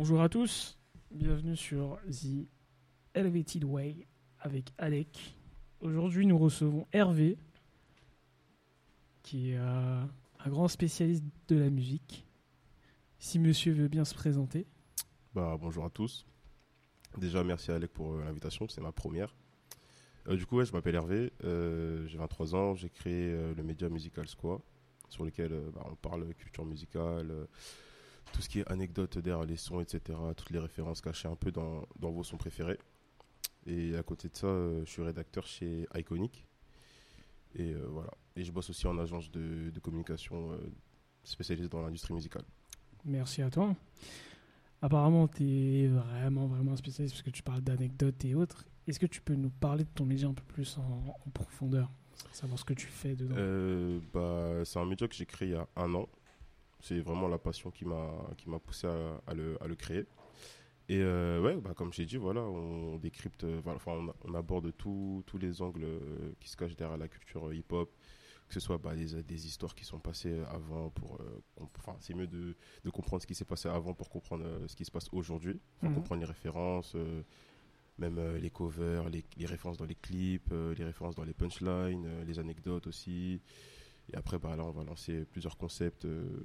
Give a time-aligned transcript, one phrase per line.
[0.00, 0.78] Bonjour à tous,
[1.10, 2.46] bienvenue sur The
[3.14, 4.06] Elevated Way
[4.38, 5.34] avec Alec.
[5.80, 7.36] Aujourd'hui, nous recevons Hervé,
[9.24, 10.04] qui est euh,
[10.38, 12.24] un grand spécialiste de la musique.
[13.18, 14.68] Si monsieur veut bien se présenter.
[15.34, 16.24] Bah, bonjour à tous.
[17.16, 19.34] Déjà, merci à Alec pour euh, l'invitation, c'est ma première.
[20.28, 24.60] Euh, du coup, je m'appelle Hervé, j'ai 23 ans, j'ai créé le média Musical Squad,
[25.08, 27.48] sur lequel bah, on parle culture musicale,
[28.32, 31.50] tout ce qui est anecdotes derrière les sons, etc., toutes les références cachées un peu
[31.50, 32.78] dans, dans vos sons préférés.
[33.66, 36.46] Et à côté de ça, euh, je suis rédacteur chez Iconic.
[37.54, 38.10] Et euh, voilà.
[38.36, 40.58] Et je bosse aussi en agence de, de communication euh,
[41.24, 42.44] spécialisée dans l'industrie musicale.
[43.04, 43.74] Merci à toi.
[44.80, 48.64] Apparemment, tu es vraiment, vraiment un spécialiste parce que tu parles d'anecdotes et autres.
[48.86, 51.90] Est-ce que tu peux nous parler de ton média un peu plus en, en profondeur?
[52.32, 53.34] Savoir ce que tu fais dedans.
[53.36, 56.08] Euh, bah, c'est un média que j'ai créé il y a un an.
[56.80, 60.06] C'est vraiment la passion qui m'a poussé à, à le, à le créer.
[60.90, 64.72] Et euh, ouais, bah, comme j'ai dit, voilà, on décrypte, euh, enfin, on, on aborde
[64.76, 67.90] tous les angles euh, qui se cachent derrière la culture euh, hip-hop,
[68.48, 71.40] que ce soit bah, des, des histoires qui sont passées avant pour, euh,
[71.76, 74.76] enfin, c'est mieux de, de comprendre ce qui s'est passé avant pour comprendre euh, ce
[74.76, 75.94] qui se passe aujourd'hui, Mhm.
[75.94, 76.96] comprendre les références,
[77.98, 82.38] même les covers, les, les références dans les clips, les références dans les punchlines, les
[82.38, 83.42] anecdotes aussi.
[84.12, 86.44] Et après, bah, là, on va lancer plusieurs concepts euh,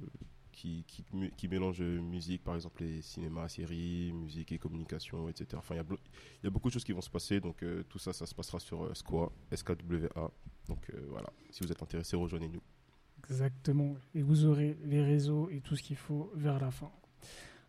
[0.52, 5.48] qui, qui, mélangent euh, musique, par exemple les cinémas, séries, musique et communication, etc.
[5.56, 5.78] Enfin, il
[6.44, 7.40] y, a beaucoup de choses qui vont se passer.
[7.40, 10.30] Donc, euh, tout ça, ça se passera sur SQA, SKWA.
[10.68, 11.30] Donc, voilà.
[11.50, 12.62] Si vous êtes intéressé, rejoignez-nous.
[13.18, 13.96] Exactement.
[14.14, 16.90] Et vous aurez les réseaux et tout ce qu'il faut vers la fin.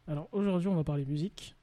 [0.08, 1.56] Alors aujourd'hui, on va parler musique.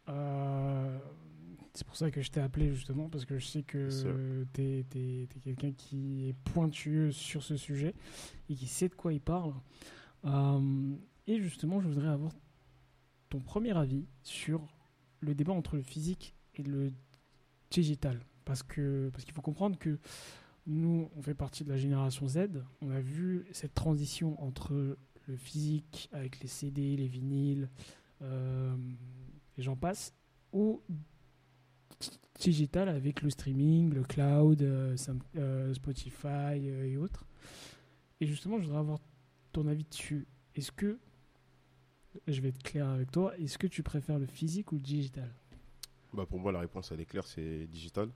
[1.75, 5.29] C'est pour ça que je t'ai appelé justement, parce que je sais que tu es,
[5.43, 7.95] quelqu'un qui est pointueux sur ce sujet
[8.49, 9.55] et qui sait de quoi il parle.
[10.25, 10.95] Euh,
[11.27, 12.33] et justement, je voudrais avoir
[13.31, 14.67] ton premier avis sur
[15.21, 16.93] le débat entre le physique et le
[17.71, 18.21] digital.
[18.45, 19.99] Parce que parce qu'il faut comprendre que
[20.67, 22.49] nous, on fait partie de la génération Z.
[22.83, 27.71] On a vu cette transition entre le physique avec les CD, les vinyles,
[28.23, 28.77] euh,
[29.57, 30.15] et j'en passe,
[30.53, 30.83] au
[32.51, 34.97] digital avec le streaming, le cloud, euh,
[35.37, 37.25] euh, Spotify euh, et autres.
[38.21, 38.99] Et justement, je voudrais avoir
[39.53, 40.27] ton avis dessus.
[40.55, 40.99] Est-ce que,
[42.27, 45.31] je vais être clair avec toi, est-ce que tu préfères le physique ou le digital?
[46.13, 48.11] Bah, pour moi, la réponse, elle est claire, c'est digital.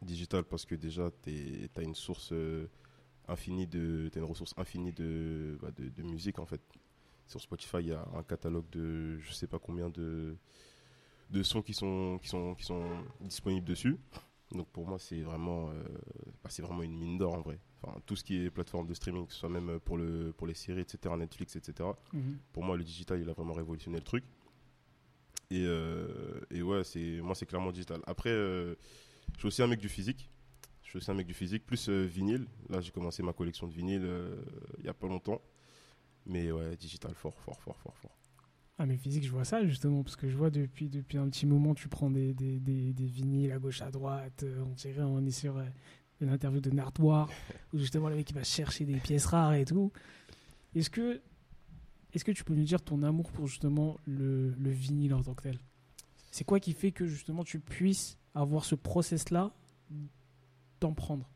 [0.00, 2.32] Digital parce que déjà, tu as une source
[3.28, 4.08] infinie de...
[4.12, 6.60] T'as une ressource infinie de, bah, de musique, en fait.
[7.26, 10.36] Sur Spotify, il y a un catalogue de je sais pas combien de,
[11.32, 12.84] de sons qui sont, qui, sont, qui sont
[13.20, 13.96] disponibles dessus.
[14.52, 15.82] Donc pour moi, c'est vraiment, euh,
[16.44, 17.58] bah, c'est vraiment une mine d'or en vrai.
[17.82, 20.46] Enfin, tout ce qui est plateforme de streaming, que ce soit même pour, le, pour
[20.46, 21.88] les séries, etc., Netflix, etc.
[22.52, 24.24] Pour moi, le digital, il a vraiment révolutionné le truc.
[25.50, 28.00] Et, euh, et ouais, c'est, moi, c'est clairement digital.
[28.06, 28.74] Après, euh,
[29.34, 30.30] je suis aussi un mec du physique.
[30.82, 32.46] Je suis aussi un mec du physique, plus euh, vinyle.
[32.68, 34.36] Là, j'ai commencé ma collection de vinyle euh,
[34.78, 35.40] il y a pas longtemps.
[36.26, 38.16] Mais ouais, digital, fort, fort, fort, fort, fort.
[38.82, 41.46] Ah mais physique, je vois ça justement, parce que je vois depuis, depuis un petit
[41.46, 45.02] moment, tu prends des, des, des, des vinyles à gauche, à droite, euh, on dirait
[45.02, 45.64] on est sur euh,
[46.20, 47.30] une interview de Nardwar,
[47.72, 49.92] où justement le mec il va chercher des pièces rares et tout.
[50.74, 51.20] Est-ce que,
[52.12, 55.34] est-ce que tu peux nous dire ton amour pour justement le, le vinyle en tant
[55.34, 55.60] que tel?
[56.32, 59.52] C'est quoi qui fait que justement tu puisses avoir ce process-là
[60.80, 61.30] d'en prendre?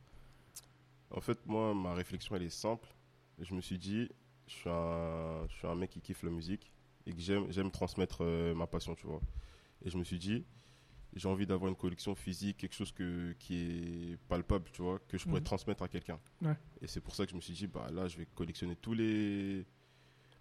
[1.13, 2.89] En fait, moi, ma réflexion, elle est simple.
[3.39, 4.09] Je me suis dit,
[4.49, 6.73] je suis un, je suis un mec qui kiffe la musique
[7.07, 9.21] et que j'aime, j'aime transmettre euh, ma passion, tu vois.
[9.85, 10.45] Et je me suis dit,
[11.15, 15.17] j'ai envie d'avoir une collection physique, quelque chose que, qui est palpable, tu vois, que
[15.19, 15.45] je pourrais Mhm.
[15.47, 16.19] transmettre à quelqu'un.
[16.43, 16.57] Ouais.
[16.83, 18.93] Et c'est pour ça que je me suis dit, bah là, je vais collectionner tous
[18.95, 19.65] les.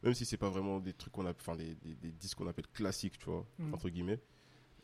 [0.03, 2.48] Même si c'est pas vraiment des trucs qu'on a, enfin des, des, des disques qu'on
[2.48, 3.74] appelle classiques, tu vois, Mhm.
[3.74, 4.20] entre guillemets.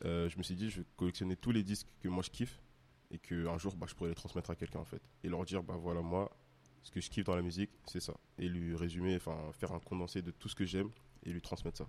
[0.04, 2.60] Euh, je me suis dit, je vais collectionner tous les disques que moi je kiffe
[3.12, 5.44] et que un jour, bah, je pourrais les transmettre à quelqu'un en fait, et leur
[5.44, 6.34] dire, bah voilà moi,
[6.82, 9.78] ce que je kiffe dans la musique, c'est ça, et lui résumer, enfin faire un
[9.78, 10.90] condensé de tout ce que j'aime
[11.24, 11.88] et lui transmettre ça.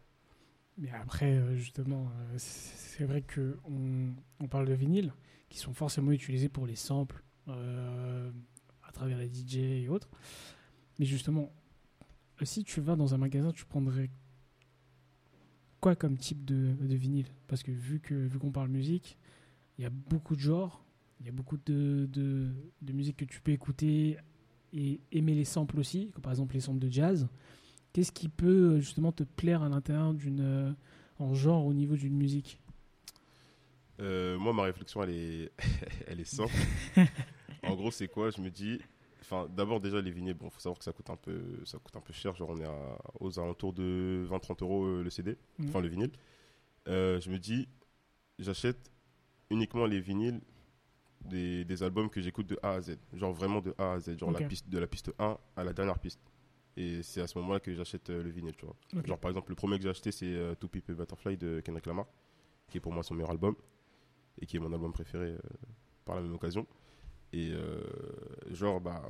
[0.77, 5.13] Mais après, euh, justement, euh, c'est vrai que on, parle de vinyles
[5.49, 8.31] qui sont forcément utilisés pour les samples euh,
[8.87, 10.09] à travers les DJ et autres.
[10.99, 11.51] Mais justement,
[12.41, 14.09] si tu vas dans un magasin, tu prendrais
[15.79, 17.27] quoi comme type de, vinyle?
[17.47, 19.17] Parce que vu que vu qu'on parle musique,
[19.77, 20.83] il y a beaucoup de genres,
[21.19, 22.09] il y a beaucoup de
[22.91, 24.17] musique que tu peux écouter
[24.73, 27.27] et aimer les samples aussi, comme par exemple les samples de jazz.
[27.93, 30.71] Qu'est-ce qui peut euh, justement te plaire à l'intérieur d'une euh,
[31.19, 32.59] en genre au niveau d'une musique?
[33.99, 35.51] Euh, moi, ma réflexion, elle est,
[36.07, 36.53] elle est simple.
[37.63, 38.31] en gros, c'est quoi?
[38.31, 38.79] Je me dis,
[39.21, 41.95] enfin, d'abord déjà les vinyles, bon, faut savoir que ça coûte un peu, ça coûte
[41.95, 42.35] un peu cher.
[42.35, 45.69] Genre, on est à- aux alentours de 20-30 euros le CD, Mhm.
[45.69, 46.11] enfin le vinyle.
[46.87, 47.67] Euh, je me dis,
[48.39, 48.91] j'achète
[49.51, 50.41] uniquement les vinyles
[51.25, 52.97] des, des albums que j'écoute de A à Z.
[53.13, 54.17] Genre vraiment de A à Z.
[54.19, 56.19] Genre la piste, de la piste 1 à la dernière piste.
[56.75, 58.75] Et c'est à ce moment-là que j'achète euh, le vinyle, tu vois.
[58.95, 59.05] Ok.
[59.05, 61.85] Genre par exemple, le premier que j'ai acheté, c'est euh, To a Butterfly de Kendrick
[61.85, 62.07] Lamar,
[62.69, 63.55] qui est pour moi son meilleur album,
[64.41, 65.39] et qui est mon album préféré euh,
[66.05, 66.65] par la même occasion.
[67.31, 67.51] Et
[68.51, 69.01] genre, bah,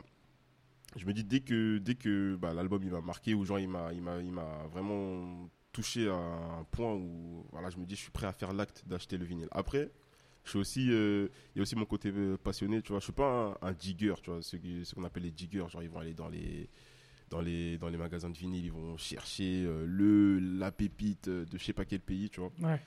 [0.95, 3.67] je me dis, dès que, dès que bah, l'album il m'a marqué, ou genre il
[3.67, 7.95] m'a, il, m'a, il m'a vraiment touché à un point où voilà, je me dis,
[7.95, 9.49] je suis prêt à faire l'acte d'acheter le vinyle.
[9.51, 9.91] Après,
[10.45, 12.99] je suis aussi, euh, il y a aussi mon côté passionné, tu vois.
[12.99, 15.67] Je suis pas un, un digger, tu vois, ce qu'on appelle les diggers.
[15.67, 16.69] Genre, ils vont aller dans les,
[17.33, 21.45] dans les, dans les magasins de vinyle, ils vont chercher euh, le, la pépite euh,
[21.45, 22.51] de je sais pas quel pays, tu vois.
[22.61, 22.79] Ouais.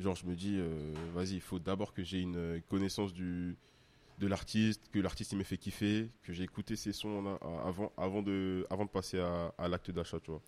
[0.00, 3.56] Genre, je me dis, euh, vas-y, il faut d'abord que j'ai une connaissance du,
[4.18, 8.22] de l'artiste, que l'artiste il m'ait fait kiffer, que j'ai écouté ses sons avant, avant,
[8.22, 10.42] de, avant de passer à, à l'acte d'achat, tu vois.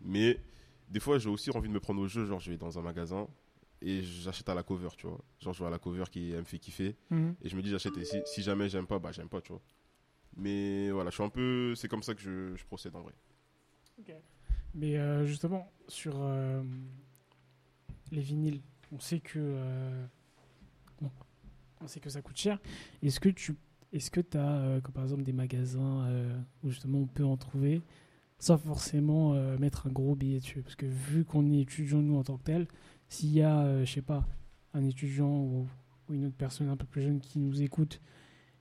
[0.00, 0.38] Mais
[0.88, 2.24] des fois, j'ai aussi envie de me prendre au jeu.
[2.24, 3.28] Genre, je vais dans un magasin
[3.82, 5.20] et j'achète à la cover, tu vois.
[5.40, 7.34] Genre, je vois à la cover qui elle me fait kiffer Mhm.
[7.42, 7.98] et je me dis, j'achète.
[7.98, 9.60] Et si, si jamais j'aime pas, bah, j'aime pas, tu vois.
[10.36, 11.74] Mais voilà, je suis un peu.
[11.74, 13.14] C'est comme ça que je, procède en vrai.
[14.74, 16.62] Mais euh, justement, sur euh,
[18.10, 20.06] les vinyles, on sait que euh,
[21.80, 22.58] on sait que ça coûte cher.
[23.02, 23.56] Est-ce que tu
[23.92, 26.08] est-ce que tu as comme par exemple des magasins
[26.62, 27.82] où justement on peut en trouver
[28.38, 30.62] sans forcément mettre un gros billet dessus?
[30.62, 32.68] Parce que vu qu'on est étudiant nous en tant que tel,
[33.08, 34.26] s'il y a je sais pas
[34.72, 35.68] un étudiant ou
[36.08, 38.00] une autre personne un peu plus jeune qui nous écoute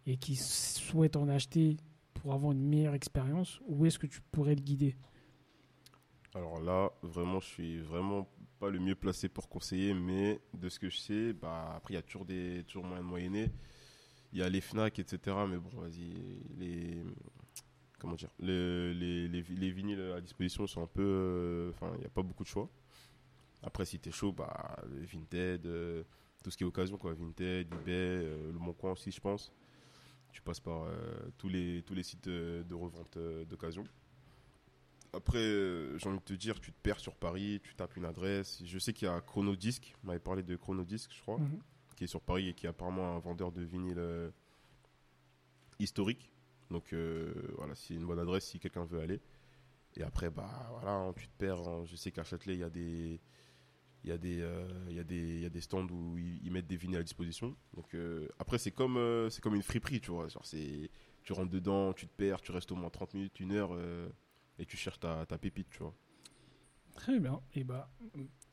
[0.05, 1.77] et qui souhaite en acheter
[2.15, 4.95] pour avoir une meilleure expérience, où est-ce que tu pourrais le guider?
[6.33, 8.27] Alors là, vraiment, je suis vraiment
[8.59, 11.97] pas le mieux placé pour conseiller, mais de ce que je sais, bah, après, il
[11.97, 13.51] y a toujours, des, toujours de moyenner.
[14.33, 15.47] Il y a les Fnac, etc.
[15.47, 16.13] Mais bon, vas-y,
[16.57, 17.03] les.
[17.99, 21.03] Comment dire le- les, les, les vinyles à disposition sont un peu.
[21.03, 22.69] euh, Enfin, il n'y a pas beaucoup de choix.
[23.63, 26.03] Après, si t'es chaud, bah, Vinted, euh,
[26.43, 27.13] tout ce qui est occasion, quoi.
[27.13, 29.51] Vinted, eBay, euh, Le Bon Coin aussi, je pense.
[30.31, 30.93] Tu passes par euh,
[31.37, 33.83] tous, les, tous les sites de, de revente euh, d'occasion.
[35.13, 38.05] Après, euh, j'ai envie de te dire, tu te perds sur Paris, tu tapes une
[38.05, 38.61] adresse.
[38.65, 41.59] Je sais qu'il y a Chronodisc, on m'avait parlé de Chronodisc, je crois, Mhm.
[41.97, 44.31] qui est sur Paris et qui est apparemment un vendeur de vinyle euh,
[45.79, 46.31] historique.
[46.69, 49.19] Donc euh, voilà, c'est une bonne adresse si quelqu'un veut aller.
[49.97, 51.67] Et après, bah voilà, hein, tu te perds.
[51.67, 51.83] hein.
[51.85, 53.19] Je sais qu'à Châtelet, il y a des.
[54.03, 56.17] Il y, a des, euh, il, y a des, il y a des stands où
[56.17, 57.55] ils, ils mettent des vinyles à disposition.
[57.75, 60.27] Donc euh, après, c'est comme, euh, c'est comme une friperie, tu vois.
[60.27, 60.89] Genre, c'est,
[61.23, 63.77] tu rentres dedans, tu te perds, tu restes au moins 30 minutes, une heure,
[64.57, 65.93] et tu cherches ta, ta pépite, tu vois.
[66.95, 67.41] Très bien.
[67.53, 67.91] Et bah,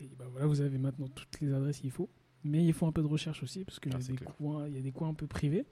[0.00, 2.10] et bah voilà, vous avez maintenant toutes les adresses qu'il faut.
[2.44, 4.24] Mais il faut un peu de recherche aussi, parce qu'il y, Ah, a c'est des
[4.24, 5.64] coins- il y a des coins un peu privés.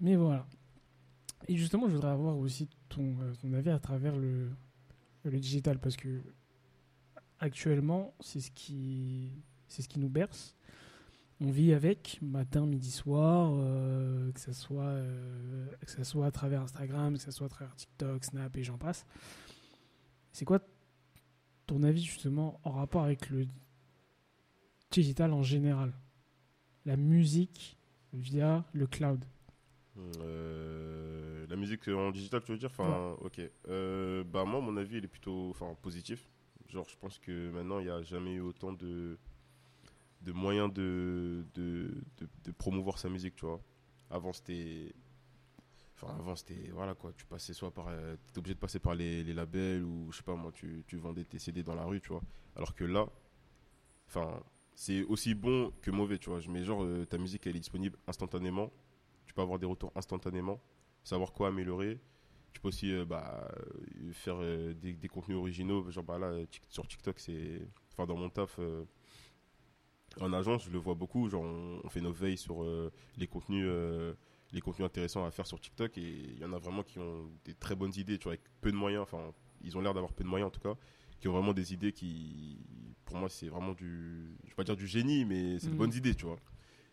[0.00, 0.46] Mais voilà.
[1.48, 4.50] Et justement, je voudrais avoir aussi ton, ton avis à travers le,
[5.24, 6.22] le digital, parce que
[7.40, 9.32] actuellement, c'est ce qui,
[9.68, 10.56] c'est ce qui nous berce.
[11.40, 16.30] On vit avec matin, midi, soir, euh, que ça soit euh, que ça soit à
[16.30, 19.04] travers Instagram, que ça soit à travers TikTok, Snap et j'en passe.
[20.32, 20.60] C'est quoi
[21.66, 23.46] ton avis justement en rapport avec le
[24.90, 25.92] digital en général?
[26.86, 27.76] La musique
[28.14, 29.22] via le cloud?
[30.20, 32.70] Euh, la musique en digital, tu veux dire?
[32.70, 33.40] Enfin, ok.
[34.32, 36.30] Bah moi, mon avis, il est plutôt, enfin, positif.
[36.68, 39.18] Genre, je pense que maintenant, il n'y a jamais eu autant de,
[40.26, 41.44] moyens de,
[42.58, 43.60] promouvoir sa musique, tu vois.
[44.10, 44.94] Avant, c'était,
[45.94, 47.12] enfin, avant, c'était, voilà quoi.
[47.16, 50.22] Tu passais soit par, euh, obligé de passer par les, les labels ou je sais
[50.22, 52.22] pas moi, tu, tu vendais tes CD dans la rue, tu vois.
[52.54, 53.06] Alors que là,
[54.08, 54.42] enfin,
[54.74, 56.40] c'est aussi bon que mauvais, tu vois.
[56.48, 58.70] Mais genre, euh, ta musique, elle est disponible instantanément
[59.26, 60.60] tu peux avoir des retours instantanément,
[61.04, 62.00] savoir quoi améliorer.
[62.56, 63.52] Tu peux aussi euh, bah,
[64.00, 65.90] euh, faire euh, des, des contenus originaux.
[65.90, 66.32] Genre bah, là,
[66.70, 67.60] sur TikTok, c'est.
[67.92, 68.58] Enfin, dans mon taf,
[70.22, 71.28] en agence, je le vois beaucoup.
[71.28, 73.66] Genre, on, on fait nos veilles sur euh, les contenus.
[73.68, 74.14] euh,
[74.52, 77.28] les contenus intéressants à faire sur TikTok et il y en a vraiment qui ont
[77.44, 80.12] des très bonnes idées, tu vois, avec peu de moyens, enfin, ils ont l'air d'avoir
[80.14, 80.76] peu de moyens en tout cas,
[81.20, 82.56] qui ont vraiment des idées qui,
[83.04, 85.78] pour moi, c'est vraiment du, je vais pas dire du génie, mais c'est de Mhm.
[85.78, 86.38] bonnes idées, tu vois.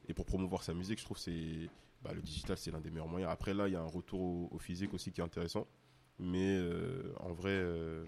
[0.09, 1.69] Et pour promouvoir sa musique, je trouve que c'est,
[2.03, 3.31] bah, le digital, c'est l'un des meilleurs moyens.
[3.31, 5.67] Après, là, il y a un retour au, physique aussi qui est intéressant.
[6.19, 8.05] Mais euh, en vrai, euh,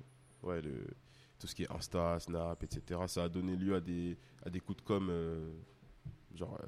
[1.40, 4.18] tout ce qui est Insta, Snap, etc., ça a donné lieu à des,
[4.60, 5.50] coups de com' euh,
[6.34, 6.60] genre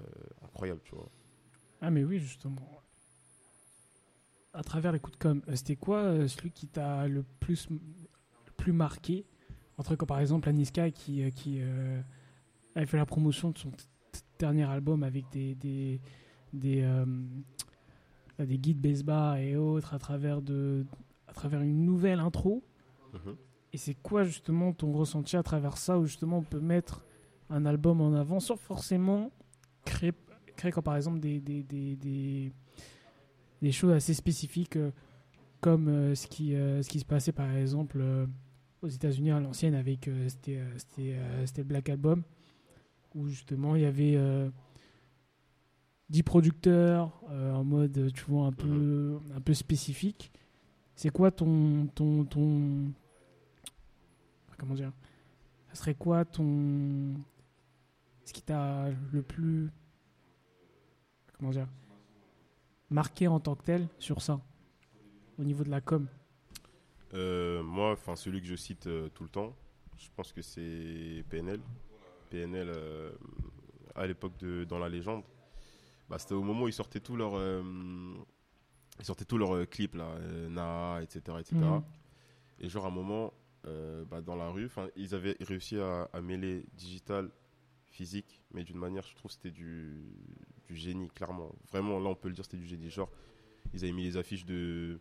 [0.44, 1.10] incroyables, tu vois.
[1.82, 2.82] Ah mais oui justement.
[4.54, 7.70] À travers les coups de com, c'était quoi celui qui t'a le plus
[8.68, 9.26] marqué?
[9.78, 11.62] Entre par exemple Aniska qui qui
[12.74, 13.72] avait fait la promotion de son
[14.40, 16.02] dernier album avec des
[16.54, 17.06] des, euh,
[18.40, 20.86] des guides bass et autres à travers, de,
[21.28, 22.64] à travers une nouvelle intro.
[23.14, 23.36] Mhm.
[23.74, 27.04] Et c'est quoi justement ton ressenti à travers ça, où justement on peut mettre
[27.50, 29.32] un album en avant sans forcément
[29.86, 30.14] créer,
[30.56, 32.52] créer comme par exemple des, des, des, des,
[33.62, 34.92] des choses assez spécifiques, euh,
[35.60, 38.04] comme euh, ce, qui, ce qui se passait par exemple
[38.82, 40.62] aux États-Unis à l'ancienne avec c'était,
[41.58, 42.24] le Black Album,
[43.16, 44.18] où justement il y avait
[46.10, 50.32] 10 producteurs euh, en mode, tu vois, un peu, un peu spécifique.
[50.96, 52.92] C'est quoi ton, ton, ton.
[54.58, 54.92] Comment dire
[55.70, 57.14] Ça serait quoi ton.
[58.26, 59.70] Ce qui t'a le plus.
[61.38, 61.68] Comment dire
[62.90, 64.40] Marqué en tant que tel sur ça,
[65.38, 66.08] au niveau de la com?
[67.14, 69.54] Euh, moi, enfin celui que je cite euh, tout le temps,
[69.98, 71.60] je pense que c'est PNL.
[72.30, 72.72] PNL
[73.96, 75.24] à l'époque de dans la légende,
[76.10, 77.62] bah, c'était au moment où ils sortaient tous leurs euh,
[79.00, 80.18] ils sortaient tous leurs euh, clips là,
[80.50, 81.56] Na, etc., etc.
[82.60, 83.34] Et genre à un moment
[83.66, 87.30] euh, bah, dans la rue, enfin ils avaient réussi à, à mêler digital,
[87.92, 90.04] physique, mais d'une manière, je trouve, c'était du,
[90.68, 91.52] du génie, clairement.
[91.72, 92.90] Vraiment, là, on peut le dire, c'était du génie.
[92.92, 93.10] Genre,
[93.74, 95.00] ils avaient mis les affiches de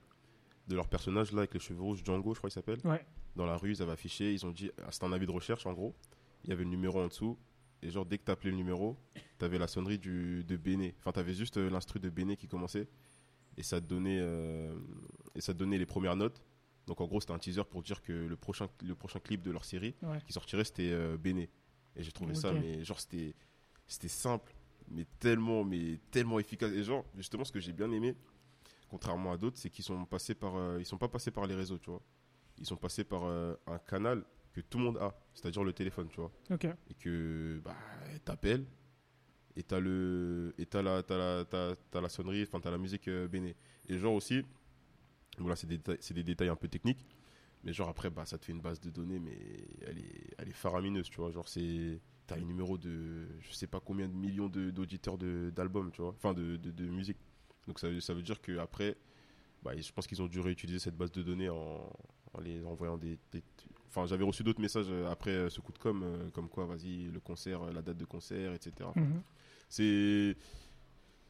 [0.69, 3.07] de leur personnage là avec les cheveux rouges, Django, je crois qu'il s'appelle Ouais.
[3.37, 5.65] dans la rue, ils avaient affiché, ils ont dit, ah, c'était un avis de recherche
[5.65, 5.95] en gros,
[6.43, 7.39] il y avait le numéro en dessous,
[7.87, 8.97] et genre dès que t'appelais le numéro,
[9.39, 12.89] t'avais la sonnerie du, de Béné, enfin t'avais juste euh, l'instru de Béné qui commençait,
[13.57, 14.75] et ça te donnait, euh,
[15.35, 16.43] et ça te donnait les premières notes,
[16.87, 19.51] donc en gros c'était un teaser pour dire que le prochain, le prochain clip de
[19.51, 20.19] leur série Ouais.
[20.27, 21.49] qui sortirait c'était euh, Béné,
[21.95, 23.35] et j'ai trouvé ça, mais genre c'était,
[23.87, 24.53] c'était simple,
[24.89, 28.17] mais tellement, mais tellement efficace, et genre justement ce que j'ai bien aimé,
[28.89, 31.55] contrairement à d'autres, c'est qu'ils sont passés par, euh, ils sont pas passés par les
[31.55, 32.03] réseaux, tu vois.
[32.59, 34.25] Ils sont passés par un canal
[34.57, 36.33] que tout le monde a, c'est-à-dire le téléphone, tu vois.
[36.51, 36.65] Ok.
[36.65, 37.77] Et que bah,
[38.25, 38.65] t'appelles
[39.55, 42.79] et t'as le et t'as la t'as la t'as, t'as la sonnerie, enfin t'as la
[42.79, 43.55] musique euh, béné.
[43.89, 44.43] Et genre aussi,
[45.39, 47.05] voilà c'est des des détails un peu techniques,
[47.65, 49.37] mais genre après bah ça te fait une base de données, mais
[49.87, 51.31] elle est elle est faramineuse, tu vois.
[51.31, 55.51] Genre c'est t'as les numéros de je sais pas combien de millions de, d'auditeurs de,
[55.55, 57.19] d'albums, tu vois, enfin de, de, de musique.
[57.67, 58.97] Donc ça, veut- ça veut dire que après
[59.63, 61.91] bah, je pense qu'ils ont dû réutiliser cette base de données en,
[62.35, 63.43] en les envoyant des, des-
[63.89, 66.67] Enfin, j'avais reçu d'autres messages euh, après euh, ce coup de com, euh, comme quoi,
[66.67, 68.91] vas-y, le concert, la date de concert, etc.
[68.95, 69.23] Mhm.
[69.69, 70.37] C'est.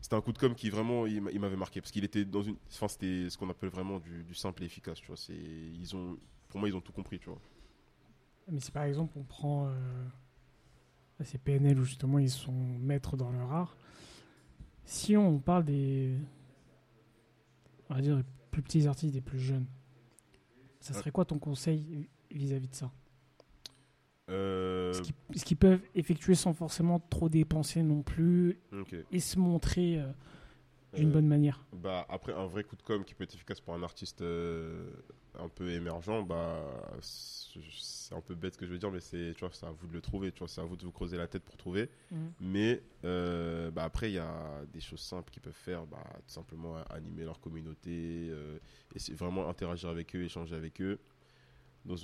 [0.00, 2.24] C'était un coup de com qui vraiment il m'a- il m'avait marqué parce qu'il était
[2.24, 5.16] dans une enfin c'était ce qu'on appelle vraiment du, du simple et efficace tu vois
[5.16, 6.16] c'est ils ont
[6.48, 7.40] pour moi ils ont tout compris tu vois
[8.46, 9.68] Mais si par exemple on prend.
[9.68, 10.04] euh,
[11.24, 13.76] c'est PNL où justement ils sont maîtres dans leur art.
[14.84, 16.14] Si on parle des.
[17.88, 19.66] On va dire des plus petits artistes, des plus jeunes,
[20.80, 22.90] ça serait quoi ton conseil vis-à-vis de ça
[24.28, 24.92] Euh,
[25.34, 28.58] Ce qu'ils peuvent effectuer sans forcément trop dépenser non plus
[29.12, 30.06] et se montrer euh,
[30.94, 31.64] d'une Euh, bonne manière.
[31.72, 34.22] Bah, après, un vrai coup de com qui peut être efficace pour un artiste
[35.38, 36.58] un peu émergent, bah,
[37.02, 39.70] c'est un peu bête ce que je veux dire, mais c'est, tu vois, c'est à
[39.70, 41.56] vous de le trouver, tu vois, c'est à vous de vous creuser la tête pour
[41.56, 41.88] trouver.
[42.40, 46.32] Mais euh, bah, après, il y a des choses simples qu'ils peuvent faire, bah, tout
[46.32, 48.32] simplement animer leur communauté,
[48.94, 50.98] et c'est vraiment interagir avec eux, échanger avec eux,
[51.86, 51.96] dans,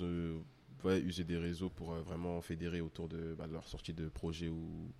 [0.91, 4.49] user des réseaux pour euh, vraiment fédérer autour de, bah, de leur sortie de projet
[4.49, 4.91] ou,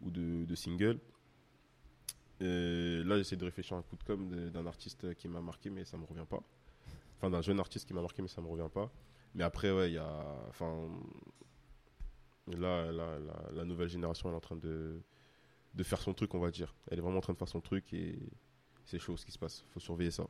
[0.00, 0.98] ou de, single.
[2.42, 5.70] Euh, là, j'essaie de réfléchir à un coup de com' d'un artiste qui m'a marqué,
[5.70, 6.42] mais ça me revient pas.
[7.16, 8.90] Enfin, d'un jeune artiste qui m'a marqué, mais ça me revient pas.
[9.34, 10.36] Mais après, ouais, il y a.
[10.48, 10.88] Enfin.
[12.46, 15.00] Là, la, nouvelle génération, elle est en train de,
[15.74, 16.74] de faire son truc, on va dire.
[16.90, 18.18] Elle est vraiment en train de faire son truc et
[18.84, 19.64] c'est chaud ce qui se passe.
[19.68, 20.26] faut surveiller ça.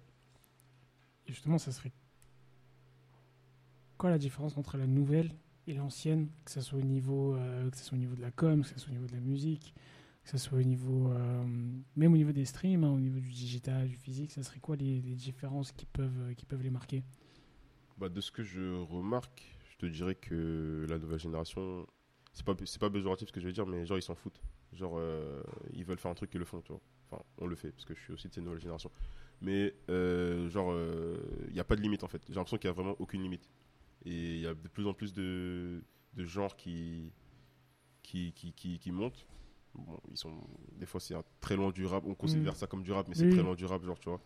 [1.26, 1.92] Et justement, ça serait
[4.00, 5.30] quoi la différence entre la nouvelle
[5.66, 8.30] et l'ancienne, que ce soit au niveau, euh, que ce soit au niveau de la
[8.30, 9.74] com, que ce soit au niveau de la musique,
[10.24, 11.44] que ce soit au niveau, euh,
[11.96, 14.76] même au niveau des streams, hein, au niveau du digital, du physique, ça serait quoi
[14.76, 17.04] les, différences qui peuvent, euh, qui peuvent les marquer?
[17.98, 21.86] Bah, de ce que je remarque, je te dirais que la nouvelle génération,
[22.32, 24.40] c'est pas, c'est pas péjoratif ce que je vais dire, mais genre ils s'en foutent.
[24.72, 24.98] Genre
[25.72, 26.62] ils veulent faire un truc, ils le font.
[27.10, 28.90] Enfin, on le fait, parce que je suis aussi de cette nouvelle génération.
[29.42, 30.74] Mais genre,
[31.48, 32.22] il n'y a pas de limite en fait.
[32.28, 33.50] J'ai l'impression qu'il n'y a vraiment aucune limite.
[34.04, 35.82] Et il y a de plus en plus de,
[36.14, 37.12] de genres qui,
[38.02, 39.26] qui, qui, qui, qui montent.
[39.74, 40.40] Bon, ils sont,
[40.72, 42.56] des fois c'est très loin du rap, on considère Mm.
[42.56, 43.30] ça comme du rap, mais c'est Oui.
[43.30, 44.20] très loin du rap, genre, tu vois.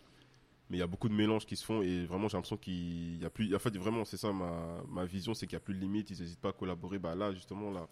[0.71, 3.21] Mais il y a beaucoup de mélanges qui se font et vraiment j'ai l'impression qu'il
[3.21, 3.55] y a plus.
[3.55, 6.09] En fait, vraiment, c'est ça ma, ma vision, c'est qu'il n'y a plus de limite,
[6.11, 6.99] ils n'hésitent pas à collaborer.
[6.99, 7.87] Bah là, justement, là,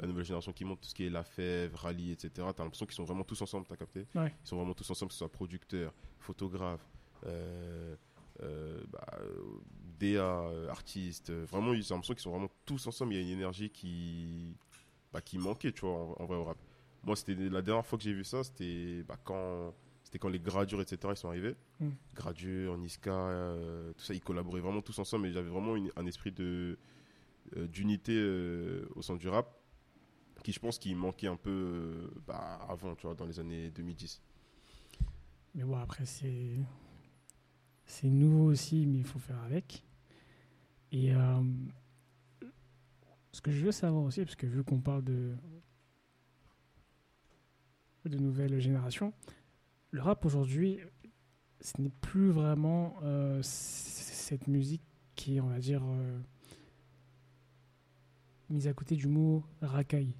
[0.00, 2.30] la nouvelle génération qui monte, tout ce qui est La Fève, Rally, etc.
[2.56, 4.06] T'as l'impression qu'ils sont vraiment tous ensemble, t'as capté?
[4.14, 4.34] Ouais.
[4.42, 6.88] Ils sont vraiment tous ensemble, que ce soit producteurs, photographes,
[7.26, 7.94] euh,
[8.42, 9.06] euh, bah,
[9.98, 11.30] DA, euh, artistes.
[11.30, 13.14] euh, Vraiment, j'ai l'impression qu'ils sont vraiment tous ensemble.
[13.14, 14.56] Il y a une énergie qui,
[15.12, 16.58] bah, qui manquait, tu vois, en, en vrai au rap.
[17.02, 20.38] Moi, c'était la dernière fois que j'ai vu ça, c'était bah, quand c'était quand les
[20.38, 21.56] Gradures, etc., ils sont arrivés.
[21.80, 21.88] Mm.
[22.14, 26.06] Gradure, Niska, euh, tout ça, ils collaboraient vraiment tous ensemble et j'avais vraiment une- un
[26.06, 26.78] esprit de
[27.56, 28.16] euh, d'unité
[28.96, 29.52] au sein du rap
[30.42, 34.20] qui, je pense, qui manquait un peu bah, avant, tu vois, dans les années 2010.
[35.54, 36.56] Mais bon, après, c'est.
[37.86, 39.84] C'est nouveau aussi, mais il faut faire avec.
[40.92, 41.42] Et euh,
[43.32, 45.34] ce que je veux savoir aussi, parce que vu qu'on parle de.
[48.04, 49.12] de nouvelles générations,
[49.90, 50.78] le rap aujourd'hui,
[51.60, 54.82] ce n'est plus vraiment euh, cette musique
[55.16, 56.20] qui est, on va dire, euh,
[58.50, 60.14] mise à côté du mot racaille.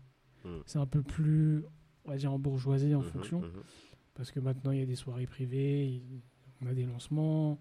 [0.44, 0.48] Mm.
[0.66, 1.64] C'est un peu plus,
[2.04, 3.40] on va dire, en bourgeoisie en Mhm, fonction.
[3.42, 3.62] mhm.
[4.14, 6.22] Parce que maintenant, il y a des soirées privées, il-
[6.62, 7.58] on a des lancements,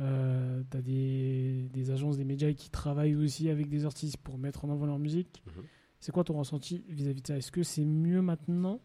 [0.00, 4.38] euh, tu as des, des agences, des médias qui travaillent aussi avec des artistes pour
[4.38, 5.42] mettre en avant leur musique.
[5.46, 5.62] Mhm.
[6.00, 7.36] C'est quoi ton ressenti vis-à-vis de ça?
[7.36, 8.80] Est-ce que c'est mieux maintenant?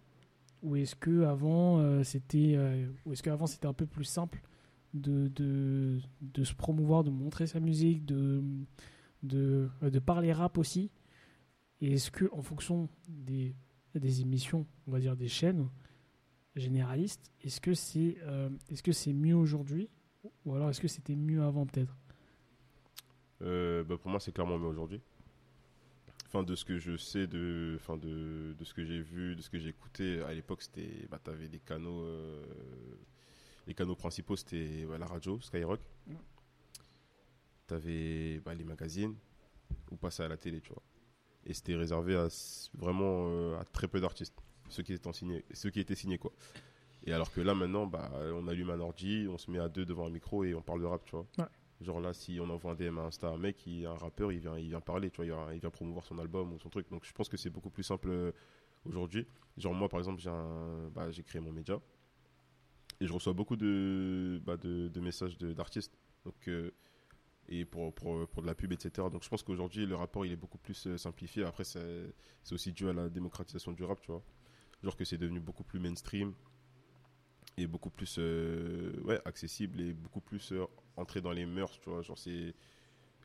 [0.64, 4.42] Ou est-ce que avant euh, c'était euh, ou est-ce qu'avant c'était un peu plus simple
[4.94, 8.44] de, de, de se promouvoir, de montrer sa musique, de,
[9.22, 10.92] de, euh, de parler rap aussi?
[11.82, 13.54] Et est-ce que en fonction des,
[13.94, 15.68] des émissions, on va dire des chaînes
[16.56, 19.90] généralistes, est-ce que c'est euh, est-ce que c'est mieux aujourd'hui
[20.46, 21.96] ou alors est-ce que c'était mieux avant peut-être?
[23.42, 25.02] Euh, bah, pour moi, c'est clairement mieux aujourd'hui.
[26.28, 29.42] Enfin, de ce que je sais, de, enfin, de, de ce que j'ai vu, de
[29.42, 32.44] ce que j'ai écouté, à l'époque, c'était, bah, t'avais des canaux, euh,
[33.68, 35.80] les canaux principaux, c'était ouais, la radio, Skyrock.
[36.08, 36.16] Ouais.
[37.68, 39.16] T'avais bah, les magazines,
[39.92, 40.84] ou passer à la télé, tu vois.
[41.46, 42.28] Et c'était réservé à
[42.74, 44.36] vraiment à très peu d'artistes,
[44.70, 46.32] ceux qui étaient signés, ceux qui étaient signés, quoi.
[47.06, 49.86] Et alors que là, maintenant, bah, on allume un ordi, on se met à deux
[49.86, 51.28] devant un micro et on parle de rap, tu vois.
[51.82, 54.40] Genre là, si on envoie un DM à Insta un mec, il, un rappeur, il
[54.40, 56.70] vient, il vient parler, tu vois, il vient, il vient promouvoir son album ou son
[56.70, 56.90] truc.
[56.90, 58.32] Donc je pense que c'est beaucoup plus simple euh,
[58.86, 59.28] aujourd'hui.
[59.58, 60.30] Genre moi, par exemple, j'ai
[60.94, 61.80] bah, créé mon média
[63.02, 65.94] et je reçois beaucoup de, bah, de, de messages d'artistes.
[66.24, 66.72] Donc euh,
[67.50, 69.10] et pour, pour, pour de la pub, etc.
[69.12, 71.44] Donc je pense qu'aujourd'hui, le rapport, il est beaucoup plus euh, simplifié.
[71.44, 74.24] Après, c'est c'est aussi dû à la démocratisation du rap, tu vois.
[74.84, 76.34] Genre que c'est devenu beaucoup plus mainstream
[77.58, 80.66] et beaucoup plus euh, ouais, accessible et beaucoup plus euh,
[80.98, 82.02] entré dans les mœurs, tu vois.
[82.02, 82.54] Genre, c'est.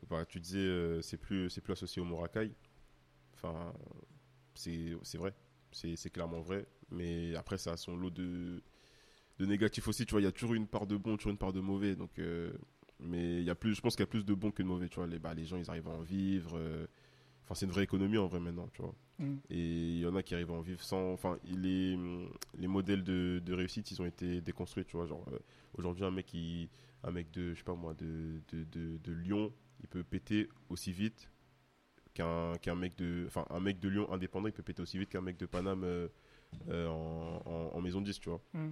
[0.03, 2.53] enfin, tu disais, euh, c'est plus, plus associé au mot racaille.
[3.35, 3.73] Enfin,
[4.55, 5.33] c'est vrai.
[5.71, 6.67] C'est clairement vrai.
[6.91, 8.61] Mais après, ça a son lot de,
[9.39, 10.21] de négatifs aussi, tu vois.
[10.21, 11.95] Il y a toujours une part de bon, toujours une part de mauvais.
[11.95, 12.53] Donc, euh,
[12.99, 14.89] mais y a plus, je pense qu'il y a plus de bon que de mauvais,
[14.89, 15.07] tu vois.
[15.07, 16.59] Les, bah, les gens, ils arrivent à en vivre.
[17.51, 18.95] Enfin, c'est une vraie économie en vrai maintenant, tu vois.
[19.19, 19.35] Mm.
[19.49, 21.11] Et il y en a qui arrivent à en vivre sans.
[21.11, 21.99] Enfin, les,
[22.57, 25.05] les modèles de, de réussite, ils ont été déconstruits, tu vois.
[25.05, 25.39] Genre, euh,
[25.73, 26.69] aujourd'hui, un mec, qui,
[27.03, 30.47] un mec de, je sais pas moi, de, de, de, de Lyon, il peut péter
[30.69, 31.29] aussi vite
[32.13, 33.25] qu'un qu'un mec de.
[33.27, 35.83] Enfin, un mec de Lyon indépendant, il peut péter aussi vite qu'un mec de Paname
[35.83, 36.07] euh,
[36.69, 38.41] euh, en, en, en maison 10, tu vois.
[38.53, 38.69] Mm.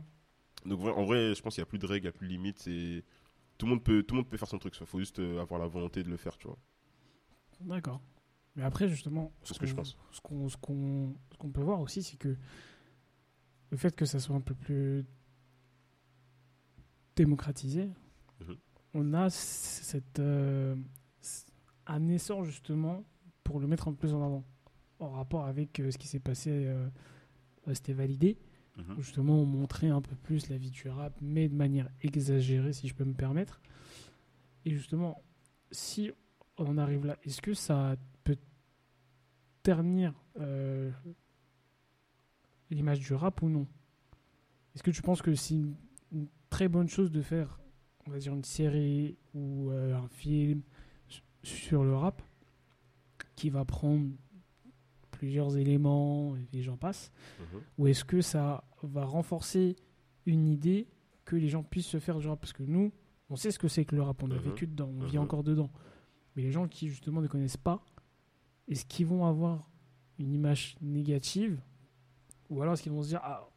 [0.68, 2.28] Donc, en vrai, je pense qu'il n'y a plus de règles, il n'y a plus
[2.28, 2.60] de limites.
[2.60, 3.04] C'est.
[3.58, 5.60] Tout le, monde peut, tout le monde peut faire son truc, il faut juste avoir
[5.60, 6.58] la volonté de le faire, tu vois.
[7.60, 8.00] D'accord.
[8.56, 9.98] Mais après, justement, ce que je qu'on- pense.
[10.12, 12.36] Ce qu'on, ce qu'on, peut voir aussi, c'est que
[13.72, 15.06] le fait que ça soit un peu plus
[17.16, 17.90] démocratisé,
[18.42, 18.58] Mhm.
[18.94, 20.76] on a cette, euh,
[21.88, 23.04] un essor justement
[23.44, 24.44] pour le mettre un peu plus en avant.
[25.00, 26.88] En rapport avec euh, ce qui s'est passé, euh,
[27.74, 28.38] c'était validé.
[28.78, 28.98] Mhm.
[28.98, 32.72] où justement on montrait un peu plus la vie du rap, mais de manière exagérée,
[32.72, 33.60] si je peux me permettre.
[34.64, 35.22] Et justement,
[35.72, 36.12] si
[36.68, 38.38] on arrive là, est-ce que ça peut
[39.64, 40.92] ternir euh,
[42.70, 43.68] l'image du rap ou non?
[44.76, 45.76] Est-ce que tu penses que c'est une,
[46.12, 47.60] une très bonne chose de faire,
[48.08, 50.62] on va dire, une série ou euh, un film
[51.08, 52.22] su- sur le rap
[53.36, 54.10] qui va prendre
[55.12, 57.62] plusieurs éléments et j'en passe Mhm.
[57.78, 59.76] ou est-ce que ça va renforcer
[60.26, 60.88] une idée
[61.26, 62.40] que les gens puissent se faire du rap?
[62.40, 62.92] Parce que nous,
[63.30, 64.40] on sait ce que c'est que le rap, on a Mhm.
[64.42, 65.24] vécu dedans, on vit Mhm.
[65.24, 65.70] encore dedans.
[66.36, 67.84] Mais les gens qui justement ne connaissent pas,
[68.68, 69.70] est-ce qu'ils vont avoir
[70.20, 71.60] une image négative
[72.50, 73.50] Ou alors est-ce qu'ils vont se dire, ah,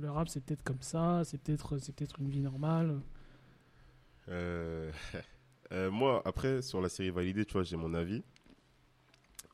[0.00, 3.00] le rap c'est peut-être comme ça, c'est peut-être c'est peut-être une vie normale?
[4.28, 4.90] Euh,
[5.72, 8.22] euh, moi, après, sur la série validée, tu vois, j'ai mon avis.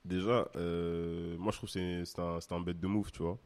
[0.04, 3.38] Déjà, euh, moi, je trouve que c'est un, un bête de move, tu vois.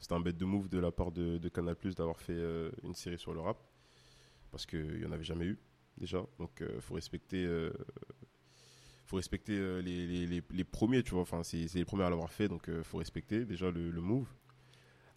[0.00, 2.70] C'est un bête de move de la part de, de Canal Plus d'avoir fait euh,
[2.82, 3.58] une série sur le rap.
[4.50, 5.58] Parce qu'il n'y en avait jamais eu,
[5.98, 6.24] déjà.
[6.38, 7.72] Donc, il faut respecter, euh,
[9.04, 11.22] faut respecter euh, les, les, premiers, tu vois.
[11.22, 14.28] Enfin, c'est les premiers à l'avoir fait, donc il faut respecter déjà le, le move.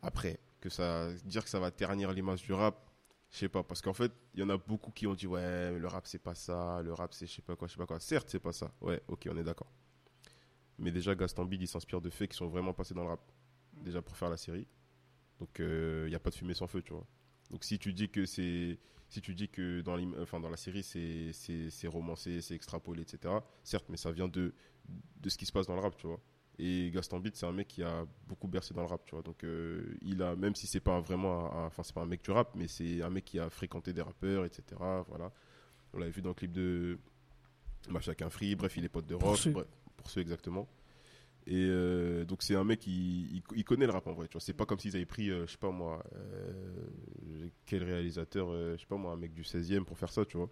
[0.02, 2.90] Après, que ça, dire que ça va ternir l'image du rap,
[3.32, 5.72] je sais pas, parce qu'en fait, il y en a beaucoup qui ont dit ouais,
[5.72, 7.78] mais le rap c'est pas ça, le rap c'est je sais pas quoi, je sais
[7.78, 8.00] pas quoi.
[8.00, 8.72] Certes, c'est pas ça.
[8.82, 9.72] Ouais, ok, on est d'accord.
[10.80, 13.32] Mais déjà, Gaston Bide, il s'inspire de faits qui sont vraiment passés dans le rap.
[13.74, 14.68] Déjà pour faire la série.
[15.40, 17.06] Donc, il n'y a pas de fumée sans feu, tu vois.
[17.50, 20.58] Donc si tu dis que c'est si tu dis que dans, l'im- enfin, dans la
[20.58, 23.34] série c'est c'est c'est romancé, c'est extrapolé, etc.
[23.64, 24.54] Certes, mais ça vient de
[25.22, 26.20] de ce qui se passe dans le rap, tu vois.
[26.60, 29.22] Et Gaston Beat, c'est un mec qui a beaucoup bercé dans le rap, tu vois.
[29.22, 32.06] Donc euh, il a même si c'est pas vraiment un- un- enfin c'est pas un
[32.08, 34.64] mec du rap, mais c'est un mec qui a fréquenté des rappeurs, etc.
[35.08, 35.32] Voilà.
[35.94, 36.98] On l'avait vu dans le clip de
[38.02, 39.52] Chacun Free, bref, il est pote de Pour rock, ceux.
[39.52, 40.68] bref, pour ceux exactement.
[41.50, 44.34] Et euh, donc c'est un mec qui il, il connaît le rap en vrai, tu
[44.34, 44.42] vois.
[44.42, 48.78] C'est pas comme s'ils avaient pris, euh, je sais pas moi, euh, quel réalisateur, je
[48.78, 50.50] sais pas moi, un mec du 16e pour faire ça, tu vois.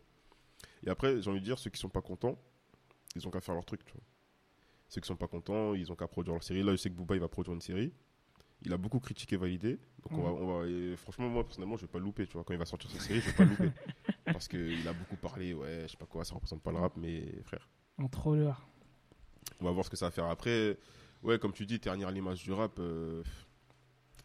[0.86, 2.39] Et après, j'ai envie de dire, ceux qui sont pas contents,
[3.13, 4.03] ils ont qu'à faire leur truc, tu vois.
[4.88, 6.63] Ceux qui sont pas contents, ils ont qu'à produire leur série.
[6.63, 7.91] Là, je sais que Booba, il va produire une série.
[8.62, 9.79] Il a beaucoup critiqué, validé.
[10.03, 12.45] Donc, on va, on va, et franchement, moi, personnellement, je vais pas louper, tu vois.
[12.45, 13.71] Quand il va sortir cette série, je vais pas louper.
[14.25, 16.93] Parce qu'il a beaucoup parlé, ouais, je sais pas quoi, ça représente pas le rap,
[16.95, 17.67] mais frère.
[17.97, 18.53] Un troller.
[19.61, 20.77] On va voir ce que ça va faire après.
[21.23, 22.77] Ouais, comme tu dis, ternir l'image du rap.
[22.79, 23.23] euh,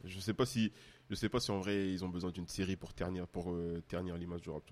[0.05, 0.73] je sais pas si,
[1.09, 3.83] je sais pas si en vrai ils ont besoin d'une série pour ternir, pour euh,
[3.89, 4.71] ternir l'image du rap.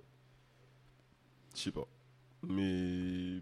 [1.55, 1.87] Je sais pas.
[2.43, 3.41] Mais,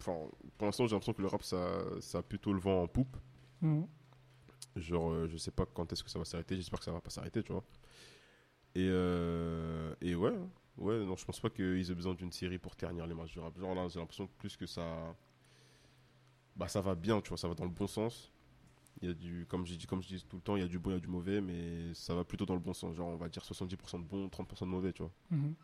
[0.00, 2.88] enfin, pour l'instant, j'ai l'impression que le rap ça, ça a plutôt le vent en
[2.88, 3.16] poupe.
[3.60, 3.86] Mhm.
[4.76, 6.56] Genre, euh, je sais pas quand est-ce que ça va s'arrêter.
[6.56, 7.64] J'espère que ça va pas s'arrêter, tu vois.
[8.74, 10.34] Et, euh, et ouais,
[10.76, 13.58] ouais, non, je pense pas qu'ils aient besoin d'une série pour ternir l'image du rap.
[13.58, 15.16] Genre là, j'ai l'impression que plus que ça,
[16.56, 18.30] bah ça va bien, tu vois, ça va dans le bon sens.
[19.02, 20.64] Il y a du, comme j'ai dit, comme je dis tout le temps, il y
[20.64, 22.72] a du bon, il y a du mauvais, mais ça va plutôt dans le bon
[22.72, 22.96] sens.
[22.96, 25.12] Genre, on va dire 70% de bon, 30% de mauvais, tu vois.
[25.30, 25.54] Mhm.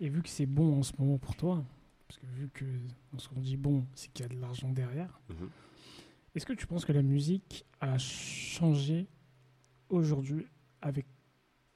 [0.00, 1.62] Et vu que c'est bon en ce moment pour toi,
[2.06, 2.64] parce que vu que
[3.12, 5.50] lorsqu'on dit bon, c'est qu'il y a de l'argent derrière, Mhm.
[6.34, 9.06] est-ce que tu penses que la musique a changé
[9.90, 10.46] aujourd'hui
[10.80, 11.06] avec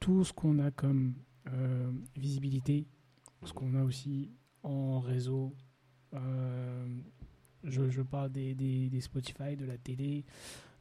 [0.01, 1.15] tout ce qu'on a comme
[1.49, 2.87] euh, visibilité,
[3.45, 4.31] ce qu'on a aussi
[4.63, 5.53] en réseau
[6.15, 7.01] euh,
[7.65, 10.25] je, je parle des, des, des Spotify, de la télé,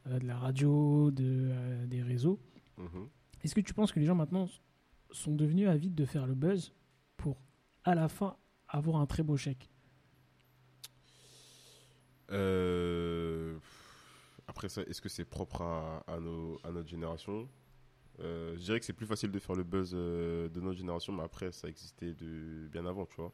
[0.06, 2.38] euh, de la radio, de, euh, des réseaux.
[2.78, 3.08] Mhm.
[3.42, 4.48] Est-ce que tu penses que les gens maintenant
[5.10, 6.72] sont devenus avides de faire le buzz
[7.16, 7.36] pour
[7.84, 8.36] à la fin
[8.68, 9.68] avoir un très beau chèque?
[12.30, 13.58] Euh,
[14.46, 17.48] Après ça, est-ce que c'est propre à, à nos, à notre génération?
[18.20, 21.12] Euh, Je dirais que c'est plus facile de faire le buzz euh, de notre génération,
[21.12, 23.32] mais après, ça existait de bien avant, tu vois.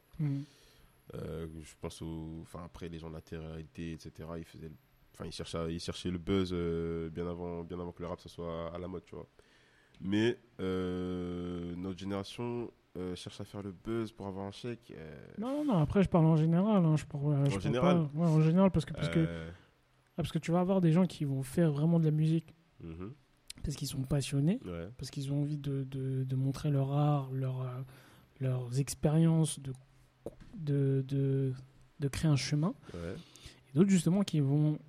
[1.15, 4.11] Euh, je pense au, enfin après les gens de la télé-réalité, etc.
[4.37, 4.71] Ils faisaient,
[5.13, 8.19] enfin ils cherchaient, ils cherchaient le buzz euh, bien avant, bien avant que le rap
[8.19, 9.27] ça soit à la mode, tu vois.
[10.01, 12.71] Mais euh, notre génération
[13.15, 14.93] cherche à faire le buzz pour avoir un chèque.
[15.37, 16.83] Non, non, après je parle en général.
[16.85, 19.53] hein, je parle, je parle général pas- ouais, En général, parce que, parce, que, ah,
[20.17, 23.13] parce que tu vas avoir des gens qui vont faire vraiment de la musique mhm,
[23.63, 27.31] parce qu'ils sont passionnés, ouais, parce qu'ils ont envie de, de, de montrer leur art,
[27.31, 27.65] leur,
[28.41, 29.71] leurs expériences, de,
[30.55, 31.53] de, de,
[31.99, 32.73] de créer un chemin.
[32.93, 33.15] ouais,
[33.69, 34.79] Et d'autres justement qui vont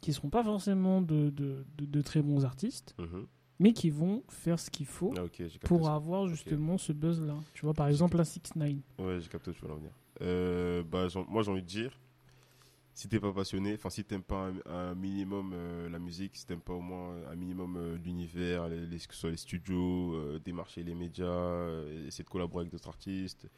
[0.00, 3.26] qui seront pas forcément de, de, de, très bons artistes, mhm.
[3.58, 5.24] mais qui vont faire ce qu'il faut Ah,
[5.64, 5.94] pour ça.
[5.94, 7.34] avoir justement ce buzz là.
[7.54, 9.90] Tu vois par exemple la 6 9 Ouais, j'ai capté tu veux en venir.
[10.22, 11.98] Euh, bah, moi, j'ai envie de dire,
[12.94, 16.46] si t'es pas passionné, enfin, si t'aimes pas un, un minimum euh, la musique, si
[16.46, 20.14] t'aimes pas au moins un minimum euh, l'univers, les, les- que ce soit les studios,
[20.14, 23.48] euh, démarcher les médias, euh, essayer de collaborer avec d'autres artistes,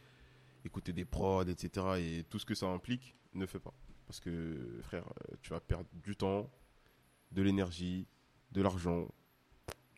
[0.65, 1.87] écouter des prods, etc.
[1.99, 3.75] et tout ce que ça implique, ne fais pas.
[4.07, 6.51] Parce que, frère, euh, tu vas perdre du temps,
[7.33, 8.07] de l'énergie,
[8.53, 9.09] de l'argent.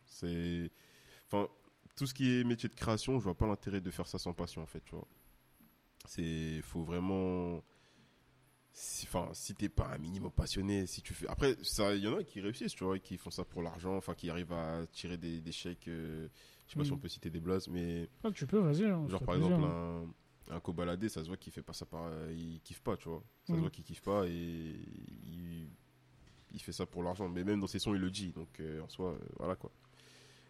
[0.05, 0.69] C'est.
[1.27, 1.47] Enfin,
[1.95, 4.33] tout ce qui est métier de création, je vois pas l'intérêt de faire ça sans
[4.33, 5.07] passion, en fait, tu vois.
[6.05, 6.61] C'est.
[6.63, 7.63] Faut vraiment.
[8.73, 11.27] si- Enfin, si t'es pas un minimum passionné, si tu fais.
[11.27, 11.53] Après,
[11.95, 14.29] il y en a qui réussissent, tu vois, qui font ça pour l'argent, enfin, qui
[14.29, 15.87] arrivent à tirer des, des chèques.
[15.87, 16.27] euh,
[16.67, 16.95] je sais pas si Mm.
[16.95, 18.09] on peut citer des blazes, mais.
[18.23, 18.85] Ah, tu peux, vas-y.
[18.85, 20.03] hein, Genre par exemple hein.
[20.05, 20.13] un,
[20.49, 23.09] un cobaladé, ça se voit qu'il fait pas ça par, euh, il kiffe pas, tu
[23.09, 23.23] vois.
[23.45, 25.69] Ça se voit qu'il kiffe pas et il,
[26.53, 27.29] il fait ça pour l'argent.
[27.29, 28.31] Mais même dans ses sons, il le dit.
[28.31, 29.71] Donc euh, en soi, euh, voilà quoi.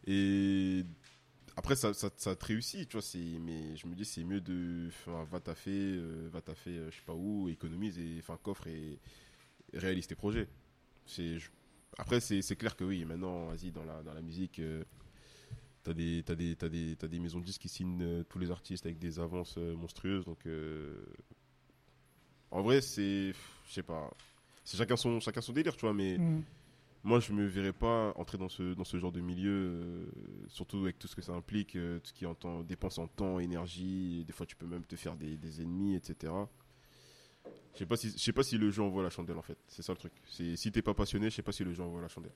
[0.08, 0.86] Et
[1.56, 3.02] après ça, ça, ça te réussit, tu vois.
[3.02, 6.96] C'est, mais je me dis c'est mieux de, enfin, va taffer, euh, va taffer, je
[6.96, 9.00] sais pas où, économise et enfin coffre et,
[9.74, 10.48] et réalise tes projets.
[11.06, 11.52] C'est, je-
[11.98, 13.06] après c'est, c'est clair que oui.
[13.06, 14.62] Maintenant, vas-y dans la dans la musique.
[15.84, 18.38] T'as des, t'as des, t'as des, t'as des maisons de disques qui signent euh, tous
[18.40, 20.26] les artistes avec des avances euh, monstrueuses.
[20.26, 21.04] Donc, euh,
[22.52, 23.34] en vrai, c'est,
[23.68, 24.10] je sais pas,
[24.64, 25.94] c'est chacun son, chacun son délire, tu vois.
[25.94, 26.44] Mais Mm.
[27.04, 30.06] moi, je me verrais pas entrer dans ce, dans ce genre de milieu, euh,
[30.50, 33.40] surtout avec tout ce que ça implique, euh, tout ce qui entend dépense en temps,
[33.40, 34.20] énergie.
[34.22, 36.32] et des fois, tu peux même te faire des, des ennemis, etc.
[37.74, 39.58] Je sais pas si, je sais pas si le jeu envoie la chandelle en fait.
[39.68, 40.14] C'est ça le truc.
[40.28, 42.34] C'est si t'es pas passionné, je sais pas si le jeu envoie la chandelle.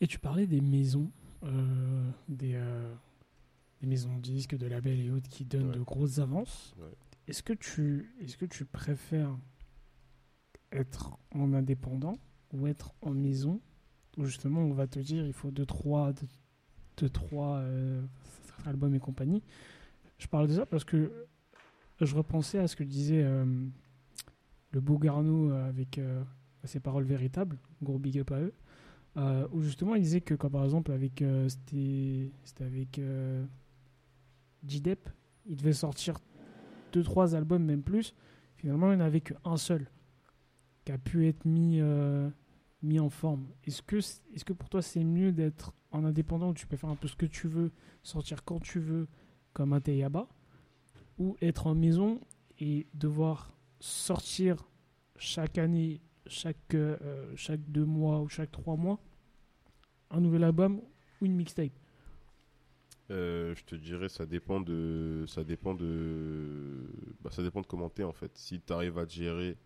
[0.00, 1.10] Et tu parlais des maisons,
[1.42, 2.94] des, euh,
[3.80, 5.74] des maisons de disques, de labels et autres qui donnent Ouais.
[5.76, 6.74] de grosses avances.
[6.78, 6.86] Ouais.
[7.28, 9.36] Est-ce que tu est-ce que tu préfères
[10.72, 12.18] être en indépendant
[12.52, 13.60] ou être en maison
[14.16, 16.12] où justement on va te dire il faut 2 3
[16.96, 18.02] 2 trois euh,
[18.66, 19.42] albums et compagnie?
[20.18, 21.10] Je parle de ça parce que
[22.00, 23.44] je repensais à ce que disait euh,
[24.72, 26.22] le beau Garneau avec euh,
[26.64, 28.52] ses paroles véritables, gros big up à eux,
[29.16, 33.44] euh, où justement il disait que quand par exemple avec euh, c'était avec euh,
[34.66, 35.08] J-Dep,
[35.46, 36.18] il devait sortir
[36.92, 38.14] deux trois albums même plus.
[38.56, 39.90] Finalement, il n'y en avait qu'un seul
[40.84, 42.28] qui a pu être mis euh,
[42.82, 43.46] mis en forme.
[43.64, 46.90] Est-ce que est-ce que pour toi c'est mieux d'être en indépendant où tu peux faire
[46.90, 49.08] un peu ce que tu veux, sortir quand tu veux
[49.52, 50.28] comme un Teyaba
[51.18, 52.20] ou être en maison
[52.58, 54.68] et devoir sortir
[55.16, 58.98] chaque année, chaque, euh, chaque deux mois ou chaque trois mois,
[60.10, 60.80] un nouvel album
[61.20, 61.72] ou une mixtape.
[63.10, 66.86] Euh, je te dirais, ça dépend de, ça dépend de,
[67.22, 68.30] bah, ça dépend de comment t'es en fait.
[68.36, 69.56] Si tu arrives à te gérer,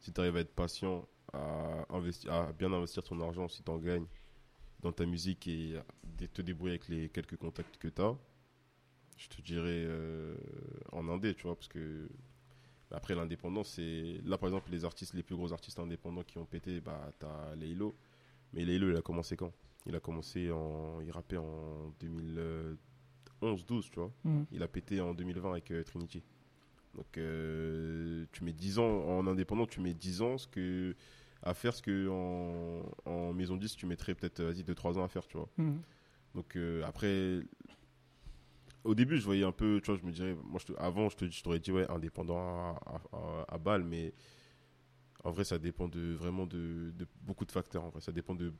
[0.00, 3.78] si tu à être patient, à investir, à bien investir ton argent, si tu en
[3.78, 4.06] gagnes
[4.80, 5.78] dans ta musique et
[6.32, 8.16] te débrouiller avec les quelques contacts que tu as,
[9.16, 10.34] je te dirais euh,
[10.92, 12.08] en indé, tu vois, parce que
[12.92, 16.44] après l'indépendance, c'est là par exemple les artistes, les plus gros artistes indépendants qui ont
[16.44, 17.94] pété, bah t'as Leilo,
[18.52, 19.52] mais Leilo il a commencé quand?
[19.86, 22.76] Il a commencé en, il rappait en 2011-12,
[23.90, 24.12] tu vois.
[24.24, 24.46] Mhm.
[24.52, 26.22] Il a pété en 2020 avec euh, Trinity.
[26.94, 30.94] Donc, euh, tu mets 10 ans en indépendant, tu mets 10 ans ce que,
[31.42, 35.08] à faire ce que en, en maison 10, tu mettrais peut-être, vas-y, 2-3 ans à
[35.08, 35.48] faire, tu vois.
[35.56, 35.80] Mhm.
[36.34, 37.40] Donc, euh, après,
[38.84, 41.08] au début, je voyais un peu, tu vois, je me dirais, moi, je te- avant,
[41.08, 42.80] je te- je t'aurais dit, ouais, indépendant à,
[43.12, 44.12] à, à- balle, mais
[45.24, 48.00] en vrai, ça dépend de, vraiment de, de beaucoup de facteurs, en vrai.
[48.00, 48.52] Ça dépend de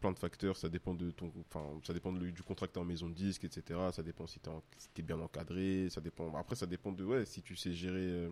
[0.00, 2.84] plein de facteurs, ça dépend de ton, enfin, ça dépend de- du contrat que en
[2.84, 3.92] maison de disque, etc.
[3.92, 4.50] Ça dépend si t'es
[4.94, 8.30] si bien encadré, ça dépend, après, ça dépend de, ouais, si tu sais gérer, euh,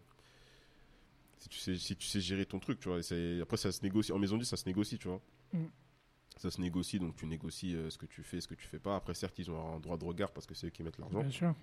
[1.38, 3.00] si tu sais, si tu sais gérer ton truc, tu vois.
[3.10, 5.20] Et après, ça se négocie, en maison de disque, ça se négocie, tu vois.
[5.52, 5.64] Mm.
[6.36, 8.80] Ça se négocie, donc tu négocies euh, ce que tu fais, ce que tu fais
[8.80, 8.96] pas.
[8.96, 11.20] Après, certes, ils ont un droit de regard parce que c'est eux qui mettent l'argent.
[11.20, 11.54] Bien sûr.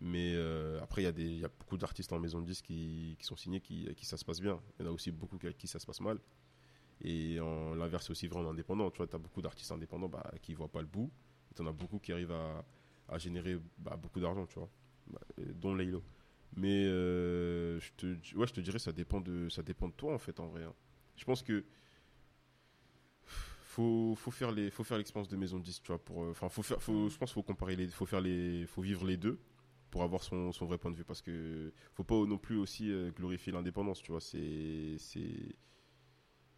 [0.00, 3.24] Mais euh, après, il y, y a beaucoup d'artistes en maison de disques qui, qui
[3.24, 4.60] sont signés, qui, qui ça se passe bien.
[4.78, 6.18] Il y en a aussi beaucoup avec qui ça se passe mal.
[7.00, 7.36] Et
[7.76, 8.90] l'inverse c'est aussi vrai en indépendant.
[8.90, 11.10] Tu vois, tu as beaucoup d'artistes indépendants bah, qui ne voient pas le bout.
[11.50, 12.64] Et tu en as beaucoup qui arrivent à,
[13.08, 14.68] à générer bah, beaucoup d'argent, tu vois.
[15.06, 15.20] Bah,
[15.54, 16.02] dont Laylo.
[16.54, 20.14] Mais euh, je, te, ouais, je te dirais, ça dépend, de, ça dépend de toi,
[20.14, 20.64] en fait, en vrai.
[20.64, 20.74] hein.
[21.16, 21.64] Je pense que
[23.76, 26.30] faut, faut faire les faut faire l'expérience de maison de disque tu vois pour euh,
[26.30, 29.18] enfin faut faire faut je pense faut comparer les faut faire les faut vivre les
[29.18, 29.38] deux
[29.90, 32.90] pour avoir son, son vrai point de vue parce que faut pas non plus aussi
[32.90, 35.56] euh, glorifier l'indépendance tu vois c'est c'est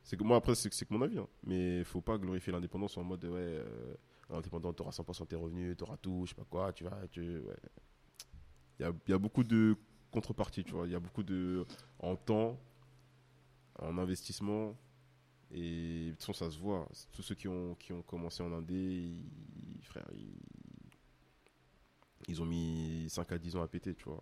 [0.05, 3.03] c'est que moi après c'est que mon avis hein, mais faut pas glorifier l'indépendance en
[3.03, 3.95] mode ouais euh,
[4.31, 7.43] indépendant t'auras 100% de tes revenus t'auras tout je sais pas quoi tu vas tu
[8.79, 9.75] il y a, y a beaucoup de
[10.13, 11.67] contreparties tu vois il y a beaucoup de
[11.99, 12.61] en temps
[13.81, 14.77] en investissement
[15.51, 18.53] et de toute façon ça se voit tous ceux qui ont qui ont commencé en
[18.53, 20.37] indé ils, frère ils,
[22.29, 24.21] ils ont mis 5 à 10 ans à péter, tu vois.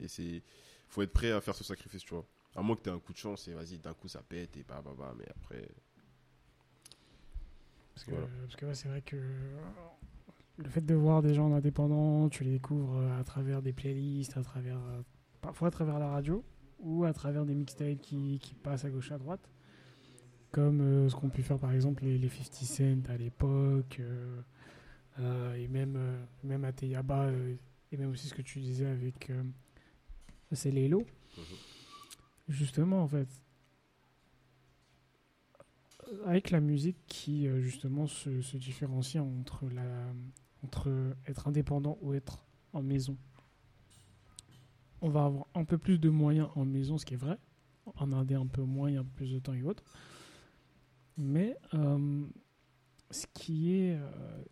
[0.00, 0.42] Et c'est.
[0.88, 2.26] Faut être prêt à faire ce sacrifice, tu vois.
[2.54, 4.56] À moins que tu aies un coup de chance et vas-y, d'un coup ça pète
[4.56, 5.68] et bah bah bah, mais après.
[7.94, 8.26] Parce que, Voilà.
[8.42, 9.16] parce que ouais, c'est vrai que
[10.58, 14.36] le fait de voir des gens indépendants, tu les découvres euh, à travers des playlists,
[14.36, 15.02] à travers, euh,
[15.40, 16.44] parfois à travers la radio
[16.78, 19.50] ou à travers des mixtapes qui, qui passent à gauche à droite,
[20.52, 24.40] comme euh, ce qu'ont pu faire par exemple les, les 50 Cent à l'époque, euh,
[25.18, 25.98] euh, et même,
[26.44, 27.56] même à Teyaba, euh,
[27.90, 29.32] et même aussi ce que tu disais avec
[30.52, 31.00] c'est Lélo.
[31.36, 31.44] Mhm.
[32.48, 33.28] Justement, en fait,
[36.26, 40.12] avec la musique qui justement se, se différencie entre, la,
[40.62, 40.90] entre
[41.26, 43.16] être indépendant ou être en maison.
[45.00, 47.38] On va avoir un peu plus de moyens en maison, ce qui est vrai.
[47.96, 49.84] En indé, un peu moins, il y a un peu plus de temps et autres.
[51.24, 52.24] Mais euh,
[53.10, 54.44] ce qui est, euh,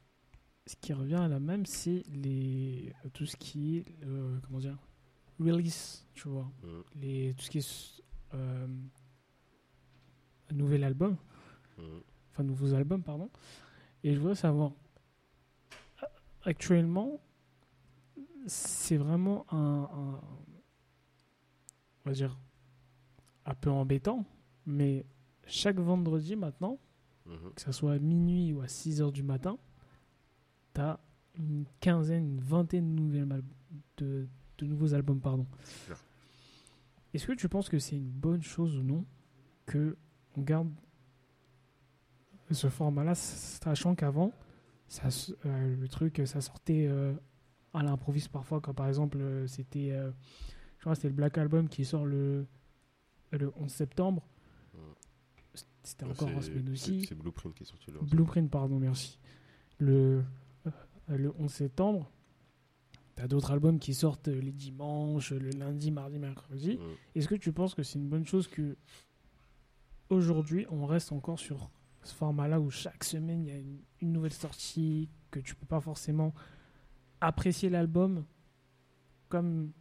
[0.66, 4.78] ce qui revient à la même, c'est les tout ce qui est euh, comment dire
[5.40, 6.82] release, tu vois, Mhm.
[6.94, 8.02] les tout ce qui est
[8.34, 8.66] euh,
[10.52, 11.16] nouvel album
[11.78, 12.02] Mhm.
[12.30, 13.30] enfin nouveaux albums, pardon.
[14.04, 14.72] Et je voudrais savoir,
[16.42, 17.20] actuellement,
[18.46, 20.20] c'est vraiment un, un-
[22.04, 22.38] on va dire,
[23.44, 24.24] un peu embêtant,
[24.66, 25.04] mais
[25.50, 26.78] chaque vendredi maintenant,
[27.26, 27.52] Mhm.
[27.54, 29.58] que ce soit à minuit ou à 6 heures du matin,
[30.74, 30.98] tu as
[31.38, 33.42] une quinzaine, une vingtaine de, nouvelles
[33.98, 34.26] de,
[34.58, 35.20] de nouveaux albums.
[35.20, 35.46] pardon.
[37.14, 39.04] Est-ce que tu penses que c'est une bonne chose ou non
[39.66, 39.96] que
[40.36, 40.70] on garde
[42.50, 44.32] ce format-là, sachant qu'avant,
[44.88, 45.08] ça
[45.46, 47.14] euh, le truc, ça sortait euh,
[47.74, 49.90] à l'improviste parfois, quand par exemple, euh, c'était
[50.78, 52.46] je crois que c'était le Black Album qui sort le,
[53.32, 54.26] le 11 septembre.
[55.82, 57.04] C'était encore en semaine aussi.
[57.06, 57.98] C'est Blueprint qui est sorti là.
[58.02, 59.18] Blueprint, pardon, merci.
[59.78, 60.22] Le,
[60.66, 60.70] euh,
[61.08, 62.10] le 11 septembre.
[63.16, 66.78] T'as d'autres albums qui sortent les dimanches, le lundi, mardi, mercredi.
[67.14, 68.76] Est-ce que tu penses que c'est une bonne chose que
[70.08, 71.70] aujourd'hui on reste encore sur
[72.02, 75.66] ce format-là où chaque semaine il y a une, une nouvelle sortie, que tu peux
[75.66, 76.34] pas forcément
[77.20, 78.24] apprécier l'album
[79.28, 79.72] comme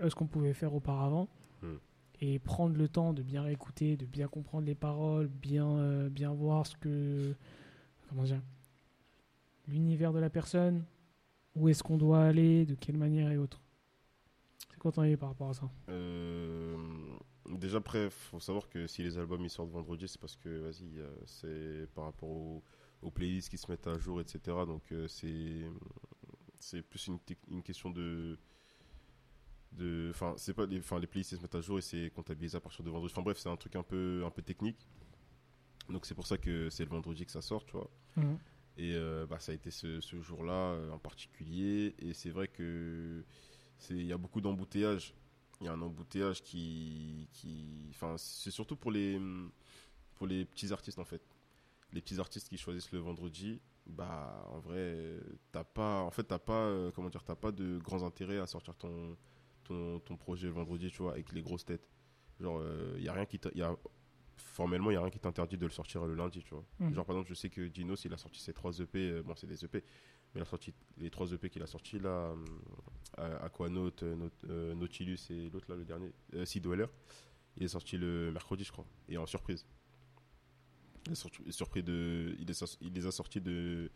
[0.00, 1.28] euh, ce qu'on pouvait faire auparavant?
[1.62, 1.76] Hmm.
[2.24, 6.32] Et prendre le temps de bien réécouter, de bien comprendre les paroles, bien euh, bien
[6.32, 7.34] voir ce que
[8.08, 8.40] comment dire
[9.68, 10.84] l'univers de la personne,
[11.54, 13.62] où est-ce qu'on doit aller, de quelle manière et autres.
[14.70, 15.70] C'est quoi ton avis par rapport à ça?
[15.88, 16.76] Euh,
[17.48, 20.98] déjà, après, faut savoir que si les albums ils sortent vendredi, c'est parce que, vas-y,
[20.98, 22.62] euh, c'est par rapport aux,
[23.14, 24.38] playlists qui se mettent à jour, etc.
[24.66, 25.64] Donc, c'est
[26.58, 27.10] c'est plus
[27.48, 28.38] une question de.
[29.74, 32.56] De- Enfin, c'est pas les, enfin, les playlists se mettent à jour et c'est comptabilisé
[32.56, 33.12] à partir de vendredi.
[33.12, 34.86] Enfin, bref, c'est un truc un peu, un peu technique.
[35.88, 37.90] Donc, c'est pour ça que c'est le vendredi que ça sort, tu vois.
[38.76, 41.94] Et euh, bah, ça a été ce, ce jour-là euh, en particulier.
[41.98, 43.22] Et c'est vrai que
[43.78, 45.14] c'est il y a beaucoup d'embouteillages.
[45.60, 49.20] Il y a un embouteillage qui, qui, enfin, c'est surtout pour les,
[50.16, 51.22] pour les petits artistes en fait.
[51.92, 55.16] Les petits artistes qui choisissent le vendredi, bah, en vrai,
[55.52, 58.46] t'as pas, en fait, t'as pas, euh, comment dire, t'as pas de grands intérêts à
[58.46, 59.16] sortir ton,
[59.64, 61.88] ton, ton projet vendredi, tu vois, avec les grosses têtes.
[62.40, 62.62] Genre,
[62.96, 63.76] il y a rien qui, y a,
[64.36, 66.64] formellement, il y a rien qui t'interdit de le sortir le lundi, tu vois.
[66.80, 66.94] Mhm.
[66.94, 69.34] Genre, par exemple, je sais que Dinos, il a sorti ses trois EP, euh, bon,
[69.36, 69.82] c'est des EP,
[70.34, 72.34] mais il a sorti les trois EP qu'il a sorti là,
[73.18, 76.86] euh, Aquanaut, euh, euh, Nautilus et l'autre là, le dernier, euh, Sea Dweller.
[77.56, 79.64] Il est sorti le mercredi, je crois, et en surprise.
[81.06, 83.90] Il est, sorti- il est surpris de, il, est sor- il les a sortis de,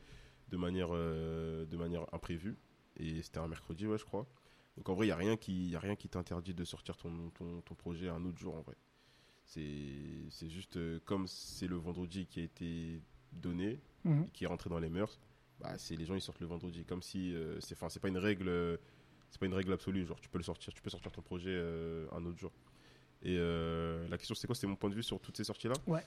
[0.51, 2.57] de, manière, euh, de manière imprévue,
[2.97, 4.27] et c'était un mercredi, ouais, je crois.
[4.79, 6.97] Donc en vrai, il n'y a rien qui, y a rien qui t'interdit de sortir
[6.97, 8.75] ton, ton, ton projet un autre jour, en vrai.
[9.45, 13.01] C'est c'est juste euh, comme c'est le vendredi qui a été
[13.33, 14.25] donné, Mhm.
[14.27, 15.19] et qui est rentré dans les mœurs,
[15.61, 16.85] bah, c'est les gens ils sortent le vendredi.
[16.85, 18.77] Comme si euh, c'est, enfin, c'est pas une règle, euh,
[19.31, 20.07] c'est pas une règle absolue.
[20.07, 22.53] Genre, tu peux le sortir, tu peux sortir ton projet euh, un autre jour.
[23.23, 24.55] Et la question c'est quoi?
[24.55, 25.75] C'était mon point de vue sur toutes ces sorties là.
[25.89, 26.05] Ouais.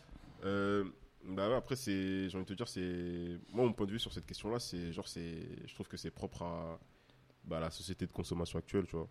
[1.25, 3.99] Bah ouais, après c'est, j'ai envie de te dire c'est, moi mon point de vue
[3.99, 6.79] sur cette question là, c'est genre c'est, je trouve que c'est propre à
[7.43, 9.07] bah, la société de consommation actuelle, tu vois.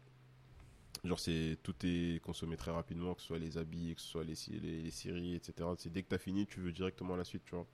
[1.05, 4.25] Genre, c'est tout est consommé très rapidement, que ce soit les habits, que ce soit
[4.25, 5.69] les, les, les séries, etc.
[5.79, 7.67] C'est dès que tu as fini, tu veux directement la suite, tu vois.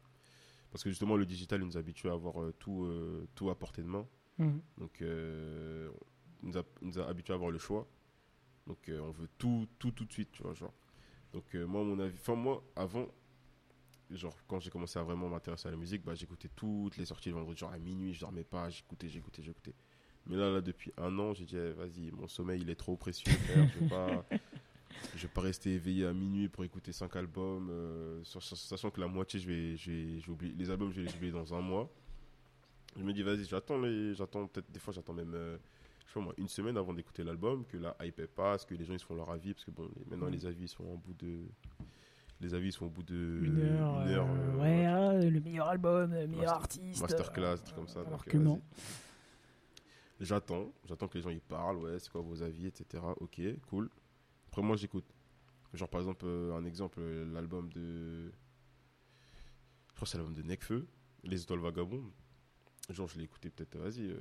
[0.71, 3.83] Parce que justement, le digital nous habitue à avoir euh, tout, euh, tout à portée
[3.83, 4.07] de main.
[4.38, 4.61] Mhm.
[4.79, 5.90] Donc, euh,
[6.42, 7.88] nous a, il nous a habitué à avoir le choix.
[8.66, 10.55] Donc, euh, on veut tout, tout, tout de suite, tu vois.
[10.55, 10.75] Genre.
[11.33, 13.09] Donc, moi, à mon avis, enfin, moi, avant,
[14.11, 17.31] genre, quand j'ai commencé à vraiment m'intéresser à la musique, bah, j'écoutais toutes les sorties
[17.31, 19.75] le vendredi, genre à minuit, je dormais pas, j'écoutais, j'écoutais, j'écoutais.
[20.28, 22.96] Mais là, là, depuis un an, j'ai dit, eh, vas-y, mon sommeil, il est trop
[22.96, 24.24] précieux, frère, je vais pas.
[25.14, 28.90] Je vais pas rester éveillé à minuit pour écouter cinq albums, euh, sa- sa- sachant
[28.90, 30.54] que la moitié, je vais, je vais, je vais oublier.
[30.56, 31.88] Les albums, je vais les oublier dans un mois.
[32.98, 35.58] Je me dis, vas-y, j'attends, les, j'attends peut-être, des fois, j'attends même, euh,
[36.06, 38.84] je sais pas moi, une semaine avant d'écouter l'album, que la hype passe, que les
[38.86, 40.84] gens ils se font leur avis, parce que bon, les- maintenant les avis ils sont
[40.84, 41.40] au bout de.
[42.40, 43.40] Les avis sont au bout de.
[43.44, 44.00] Une heure.
[44.02, 47.00] une heure, euh, ouais, ah, le meilleur album, le meilleur Master- artiste.
[47.02, 48.60] masterclass, euh, trucs comme ça, Alors donc, que non.
[50.20, 53.02] J'attends, j'attends que les gens ils parlent, ouais, c'est quoi vos avis, etc.
[53.20, 53.90] Ok, cool.
[54.48, 55.05] Après, moi j'écoute.
[55.74, 58.31] Genre, par exemple, euh, un exemple, euh, l'album de.
[59.88, 60.87] Je crois que c'est l'album de Necfeu,
[61.24, 62.11] Les Étoiles Vagabondes.
[62.90, 64.09] Genre, je l'ai écouté peut-être, vas-y.
[64.11, 64.18] euh,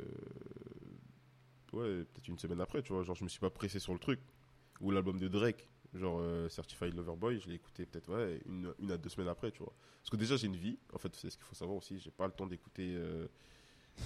[1.73, 3.03] Ouais, peut-être une semaine après, tu vois.
[3.03, 4.19] Genre, je me suis pas pressé sur le truc.
[4.81, 8.91] Ou l'album de Drake, genre Certified Lover Boy, je l'ai écouté peut-être, ouais, une, une
[8.91, 9.73] à deux semaines après, tu vois.
[10.01, 11.97] Parce que déjà, j'ai une vie, en fait, c'est ce qu'il faut savoir aussi.
[11.99, 12.97] J'ai pas le temps d'écouter.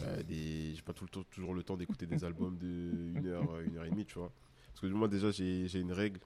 [0.03, 0.73] Euh, des...
[0.75, 2.67] J'ai pas tout le temps, toujours le temps d'écouter des albums de
[3.15, 4.31] une heure, euh, une heure et demie, tu vois.
[4.67, 6.19] Parce que moi, déjà, j'ai une règle.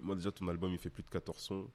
[0.00, 1.68] Moi, déjà, ton album, il fait plus de 14 sons.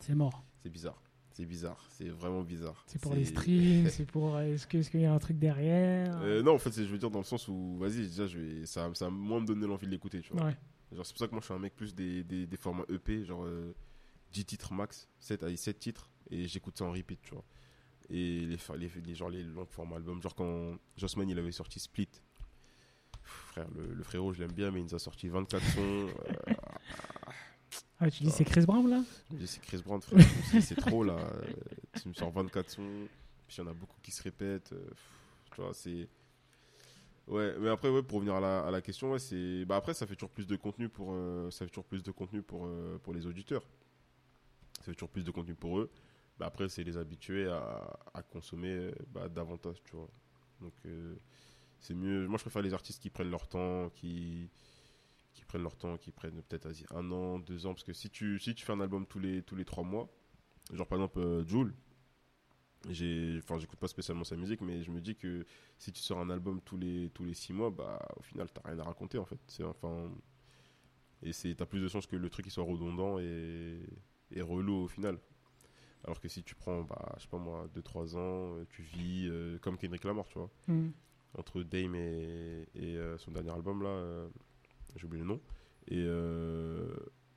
[0.00, 0.44] C'est mort.
[0.62, 1.00] C'est bizarre.
[1.32, 1.84] C'est bizarre.
[1.90, 2.82] C'est vraiment bizarre.
[2.86, 4.38] C'est pour les streams, c'est pour.
[4.40, 6.18] Est-ce que- est-ce qu'il y a un truc derrière?
[6.22, 8.66] Euh, non, en fait, je veux dire dans le sens où, vas-y, déjà, je vais,
[8.66, 10.46] ça, ça va moins me donner l'envie de l'écouter, tu vois.
[10.46, 10.56] Ouais.
[10.92, 12.84] Genre, c'est pour ça que moi, je suis un mec plus des, des, des formats
[12.88, 13.72] EP, genre euh,
[14.32, 17.44] 10 titres max, 7 à 7 titres, et j'écoute ça en repeat, tu vois.
[18.10, 21.78] Et les, les, les, genre, les longs formats albums, genre quand Jossman, il avait sorti
[21.78, 22.08] Split,
[23.22, 25.80] frère, le, le frérot, je l'aime bien, mais il nous a sorti 24 sons.
[26.08, 26.54] euh,
[28.00, 29.02] Ah, tu dis c'est Chris Brown là?
[29.30, 30.24] Je me dis, c'est Chris Brown, frère,
[30.60, 31.18] c'est trop, là.
[31.18, 31.52] euh,
[32.02, 33.06] Tu me sors 24 sons,
[33.46, 34.90] puis il y en a beaucoup qui se répètent, euh,
[35.54, 36.08] tu vois, c'est...
[37.28, 39.64] Ouais, mais après, ouais, pour revenir à la, à la question, ouais, c'est.
[39.64, 42.10] Bah après, ça fait toujours plus de contenu pour, euh, ça fait toujours plus de
[42.10, 43.62] contenu pour, euh, pour les auditeurs.
[44.78, 45.90] Ça fait toujours plus de contenu pour eux.
[46.40, 50.08] Bah après, c'est les habituer à, consommer euh, bah, davantage, tu vois.
[50.62, 51.14] Donc, euh,
[51.80, 52.26] c'est mieux.
[52.28, 54.48] Moi, je préfère les artistes qui prennent leur temps, qui,
[55.46, 57.74] prennent leur temps, qui prennent peut-être un an, deux ans.
[57.74, 60.08] Parce que si tu, si tu fais un album tous les, tous les trois mois,
[60.72, 61.44] genre par exemple, euh,
[62.88, 65.44] j'ai enfin j'écoute pas spécialement sa musique mais je me dis que
[65.76, 68.62] si tu sors un album tous les tous les six mois bah au final t'as
[68.64, 70.10] rien à raconter en fait enfin
[71.22, 73.82] et c'est t'as plus de chances que le truc soit redondant et
[74.40, 75.18] relou au final
[76.04, 78.82] alors que si tu prends bah je sais pas moi 2 3 ans euh, tu
[78.82, 80.50] vis euh, comme Kendrick Lamar tu vois.
[80.68, 80.88] Mm.
[81.38, 84.28] entre Dame et, et, euh, son dernier album là euh,
[84.96, 85.40] j'ai oublié le nom.
[85.88, 86.04] Et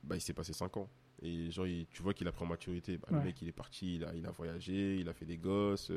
[0.02, 0.88] bah il s'est passé 5 ans.
[1.22, 2.98] Et genre il- tu vois qu'il a pris en maturité.
[2.98, 3.18] Bah, Ouais.
[3.18, 5.90] le mec il est parti il a, il a voyagé il a fait des gosses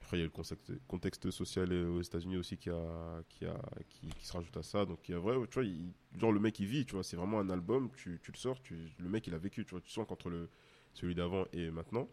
[0.00, 3.58] après il y a le contexte, contexte social aux États-Unis aussi qui a qui a
[3.88, 4.84] qui, qui se rajoute à ça.
[4.84, 7.02] Donc il y a vrai tu vois il- genre le mec il vit tu vois.
[7.02, 9.72] C'est vraiment un album tu, tu le sors tu, le mec il a vécu tu
[9.72, 9.80] vois.
[9.80, 10.48] Tu sens qu'entre le
[10.96, 12.08] celui d'avant et maintenant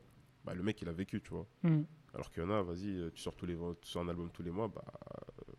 [0.46, 1.84] bah le mec il a vécu tu vois Mm.
[2.14, 4.30] alors qu'il y en a, vas-y, euh, tu sors, tous les, tu sors un album
[4.32, 4.84] tous les mois, bah,
[5.50, 5.54] euh,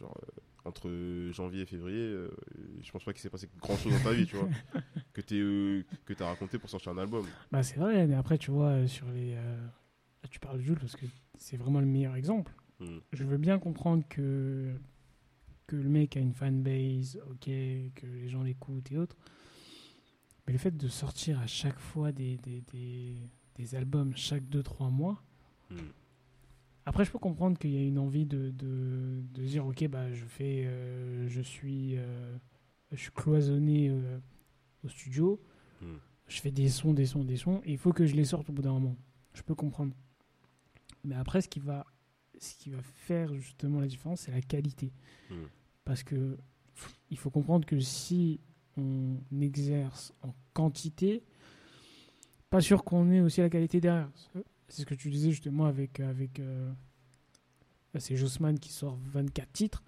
[0.00, 2.30] genre, euh, entre janvier et février, euh,
[2.80, 4.48] je pense pas qu'il s'est passé grand chose dans ta vie, tu vois,
[5.12, 7.26] que tu que as raconté pour sortir un album.
[7.50, 9.34] Bah, c'est vrai, mais après, tu vois, sur les.
[9.34, 11.06] là, tu parles de Jules parce que
[11.38, 12.52] c'est vraiment le meilleur exemple.
[12.80, 12.98] Hmm.
[13.12, 14.72] Je veux bien comprendre que,
[15.66, 17.44] que le mec a une fanbase, ok,
[17.94, 19.16] que les gens l'écoutent et autres.
[20.48, 23.14] Mais le fait de sortir à chaque fois des, des, des,
[23.54, 25.22] des albums chaque 2-3 mois,
[25.70, 25.76] Hmm.
[26.86, 30.10] après je peux comprendre qu'il y a une envie de, de, de dire, ok, bah,
[30.14, 32.38] je, fais, euh, je, suis, euh,
[32.90, 34.18] je suis cloisonné euh,
[34.82, 35.38] au studio,
[35.82, 35.96] Hmm.
[36.26, 38.48] je fais des sons, des sons, des sons, et il faut que je les sorte
[38.48, 38.96] au bout d'un moment.
[39.34, 39.92] Je peux comprendre.
[41.04, 41.84] Mais après, ce qui va,
[42.40, 44.90] ce qui va faire justement la différence, c'est la qualité.
[45.30, 45.44] Hmm.
[45.84, 46.38] Parce que
[46.74, 48.40] pff, il faut comprendre que si
[48.78, 51.22] on exerce en quantité,
[52.50, 54.10] pas sûr qu'on ait aussi la qualité derrière.
[54.68, 56.70] C'est ce que tu disais justement avec avec euh,
[57.98, 59.82] c'est Jossman qui sort 24 titres.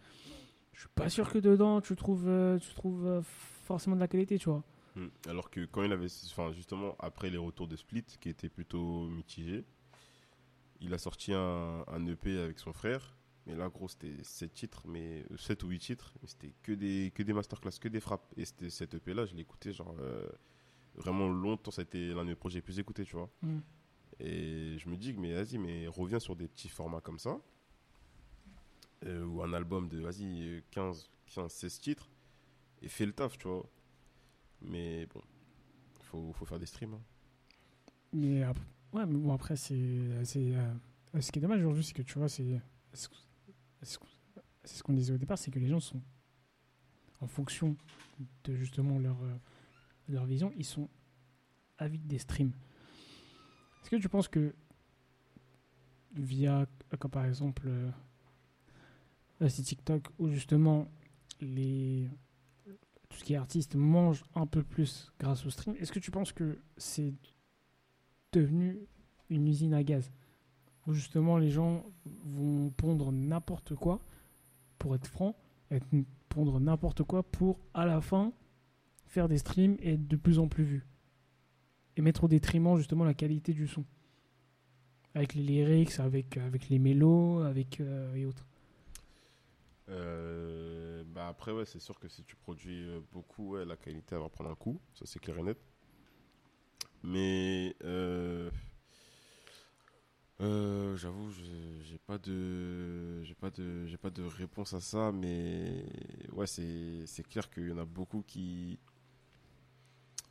[0.73, 4.09] Je suis pas sûr que dedans tu trouves euh, tu trouves euh, forcément de la
[4.09, 4.63] qualité, tu vois.
[4.97, 5.09] Hmm.
[5.29, 9.07] Alors que quand il avait, enfin justement après les retours de Split, qui étaient plutôt
[9.09, 9.65] mitigés,
[10.81, 13.17] il a sorti un, un EP avec son frère.
[13.51, 17.11] Mais là, gros, c'était 7 titres, mais 7 ou 8 titres, mais c'était que des,
[17.15, 18.33] que des masterclass, que des frappes.
[18.37, 20.29] Et c'était cet EP là, je écouté genre euh,
[20.95, 23.31] vraiment longtemps, ça a été l'un de mes projets les plus écoutés, tu vois.
[23.43, 23.59] Mm.
[24.21, 27.41] Et je me dis, mais vas-y, mais reviens sur des petits formats comme ça.
[29.07, 32.11] euh, ou un album de, vas-y, euh, 15, 15, 16 titres.
[32.83, 33.69] Et fais le taf, tu vois.
[34.63, 35.23] Mais bon,
[36.03, 36.95] faut, faut faire des streams.
[36.95, 37.03] hein.
[38.13, 38.59] Mais ap-
[38.93, 40.75] ouais, mais bon après c'est c'est euh,
[41.21, 42.61] ce qui est dommage aujourd'hui, c'est que tu vois, c'est
[43.83, 43.99] c'est
[44.65, 46.01] ce qu'on- disait au départ, c'est que les gens sont
[47.21, 47.77] en fonction
[48.45, 49.37] de justement leur euh,
[50.09, 50.89] leur vision, ils sont
[51.79, 52.53] avides des streams.
[53.83, 54.55] Est-ce que tu penses que
[56.15, 56.67] via,
[56.99, 57.91] comme par exemple, euh,
[59.49, 60.89] c'est TikTok, où justement
[61.41, 62.09] les
[63.09, 66.11] tout ce qui est artiste mange un peu plus grâce au stream, est-ce que tu
[66.11, 67.13] penses que c'est
[68.33, 68.79] devenu
[69.31, 70.11] une usine à gaz?
[70.89, 71.85] Justement les gens
[72.25, 74.01] vont pondre n'importe quoi,
[74.79, 75.37] pour être franc,
[75.71, 75.87] être-
[76.29, 78.33] pondre n'importe quoi pour à la fin
[79.07, 80.87] faire des streams et être de plus en plus vus
[81.97, 83.85] et mettre au détriment justement la qualité du son
[85.15, 88.47] avec les lyrics, avec, avec les mélos, avec euh, et autres.
[89.89, 94.29] Euh, bah après, ouais, c'est sûr que si tu produis euh, beaucoup, la qualité va
[94.29, 94.81] prendre un coup.
[94.95, 95.59] Ça, c'est clair et net.
[97.03, 98.51] Mais euh,
[100.41, 101.31] euh, j'avoue,
[101.83, 105.13] j'ai pas de, j'ai pas de, j'ai pas de réponse à ça.
[105.13, 105.85] Mais
[106.33, 108.79] ouais, c'est, c'est clair qu'il y en a beaucoup qui,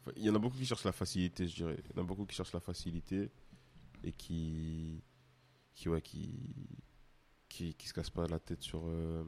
[0.02, 1.78] enfin, il y en a beaucoup qui cherchent la facilité, je dirais.
[1.90, 3.30] Il y en a beaucoup qui cherchent la facilité
[4.04, 5.04] et qui,
[5.76, 6.34] qui ouais, qui,
[7.50, 8.84] qui, qui se cassent pas la tête sur.
[8.88, 9.24] euh,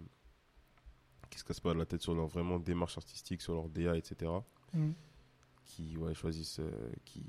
[1.29, 4.31] qui se cassent pas la tête sur leur vraiment démarche artistique, sur leur DA, etc.
[5.63, 7.23] Qui ouais, choisissent, euh, qui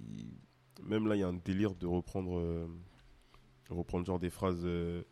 [0.82, 2.40] même là il y a un délire de reprendre,
[3.70, 5.02] reprendre genre des phrases, euh,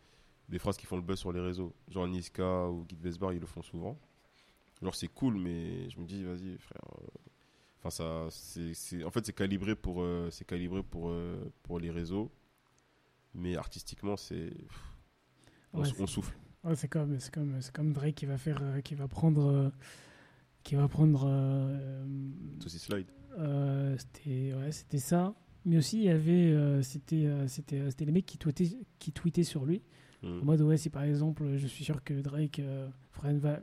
[0.49, 3.39] des phrases qui font le buzz sur les réseaux, genre Niska ou Guy Besbar ils
[3.39, 3.99] le font souvent.
[4.81, 6.81] Genre c'est cool, mais je me dis vas-y frère.
[7.01, 7.07] euh,
[7.83, 11.13] Enfin ça, c'est, en fait c'est calibré pour, euh, c'est calibré pour,
[11.63, 12.31] pour les réseaux,
[13.33, 14.51] mais artistiquement c'est,
[15.73, 16.35] on, Ouais, on souffle.
[16.63, 19.71] Ouais, c'est comme, c'est comme, c'est comme Drake qui va faire, qui va prendre,
[20.63, 21.25] qui va prendre.
[21.27, 21.95] euh,
[22.59, 22.69] Tout
[23.39, 25.33] euh, c'était, ouais, c'était ça.
[25.65, 29.11] Mais aussi il y avait, euh, c'était, euh, c'était, c'était les mecs qui tweetaient, qui
[29.11, 29.81] tweetaient sur lui.
[30.23, 30.39] Mm.
[30.41, 32.87] En mode ouais, si par exemple, je suis sûr que Drake euh,
[33.29, 33.59] une va-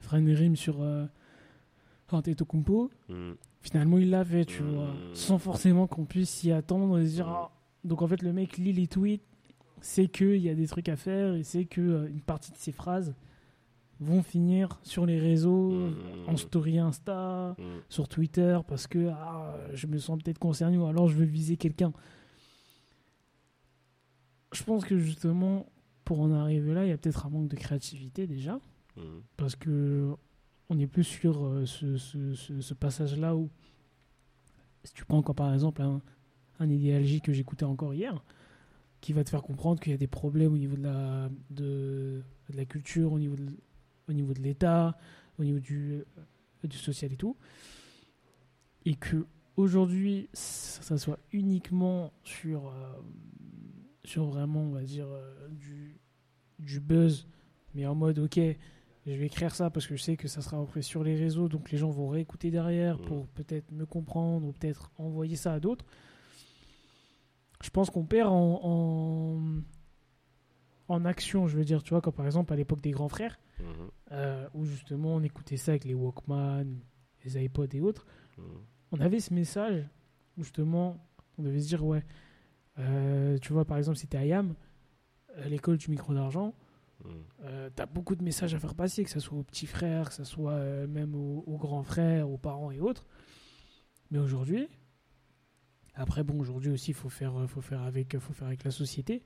[0.00, 1.06] fera une rime sur euh,
[2.10, 3.32] Antetokounmpo, Mm.
[3.60, 4.70] finalement il l'a fait, tu Mm.
[4.74, 7.26] vois, sans forcément qu'on puisse s'y attendre et se dire.
[7.26, 7.32] Mm.
[7.34, 7.50] ah.
[7.84, 9.22] Donc en fait, le mec lit les tweets,
[9.80, 12.56] sait qu'il y a des trucs à faire et sait que euh, une partie de
[12.56, 13.14] ses phrases
[14.00, 15.94] vont finir sur les réseaux, Mm.
[16.28, 17.62] en story Insta, Mm.
[17.88, 21.56] sur Twitter, parce que ah, je me sens peut-être concerné ou alors je veux viser
[21.56, 21.92] quelqu'un.
[24.52, 25.66] je pense que justement,
[26.04, 28.58] pour en arriver là, il y a peut-être un manque de créativité déjà.
[28.96, 29.22] Mhm.
[29.36, 30.14] Parce que
[30.70, 33.50] on est plus sur euh, ce, ce- ce- ce passage-là où,
[34.84, 36.00] si tu prends encore par exemple un,
[36.60, 38.22] un idéalgie que j'écoutais encore hier,
[39.00, 42.22] qui va te faire comprendre qu'il y a des problèmes au niveau de la, de,
[42.50, 43.46] de la culture, au niveau de,
[44.08, 44.96] au niveau de l'État,
[45.38, 47.36] au niveau du, euh, du social et tout.
[48.84, 52.92] Et que aujourd'hui, ça, ça soit uniquement sur, euh,
[54.04, 55.98] sur vraiment, on va dire, euh, du,
[56.58, 57.26] du buzz,
[57.74, 58.38] mais en mode, ok,
[59.06, 61.48] je vais écrire ça parce que je sais que ça sera repris sur les réseaux,
[61.48, 63.04] donc les gens vont réécouter derrière Mhm.
[63.06, 65.84] pour peut-être me comprendre ou peut-être envoyer ça à d'autres.
[67.62, 69.40] Je pense qu'on perd en, en,
[70.88, 73.38] en action, je veux dire, tu vois, comme par exemple à l'époque des grands frères,
[73.60, 73.90] Mhm.
[74.12, 76.64] euh, où justement on écoutait ça avec les Walkman,
[77.24, 78.06] les iPods et autres,
[78.38, 78.44] Mhm.
[78.92, 79.84] on avait ce message
[80.36, 81.04] où justement
[81.38, 82.04] on devait se dire, ouais,
[82.78, 84.54] euh, tu vois, par exemple, c'était IAM,
[85.36, 86.54] euh, l'école du micro d'argent,
[87.04, 87.10] Mhm.
[87.44, 90.14] euh, t'as beaucoup de messages à faire passer, que ce soit aux petits frères, que
[90.14, 93.06] ce soit euh, même aux, aux grands frères, aux parents et autres.
[94.10, 94.68] Mais aujourd'hui,
[95.94, 99.22] après bon, aujourd'hui aussi, il faut faire, faut faire avec, faut faire avec la société.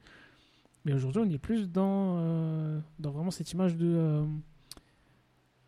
[0.84, 4.26] Mais aujourd'hui, on est plus dans, euh, dans vraiment cette image de, euh,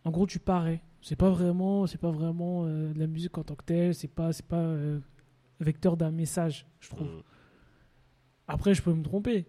[0.05, 0.83] en gros, tu parais.
[1.03, 3.95] C'est pas vraiment, c'est pas vraiment euh, de la musique en tant que telle.
[3.95, 4.75] C'est pas, c'est pas
[5.61, 7.07] vecteur d'un message, je trouve.
[7.09, 7.23] Mhm.
[8.49, 9.47] Après, je peux me tromper.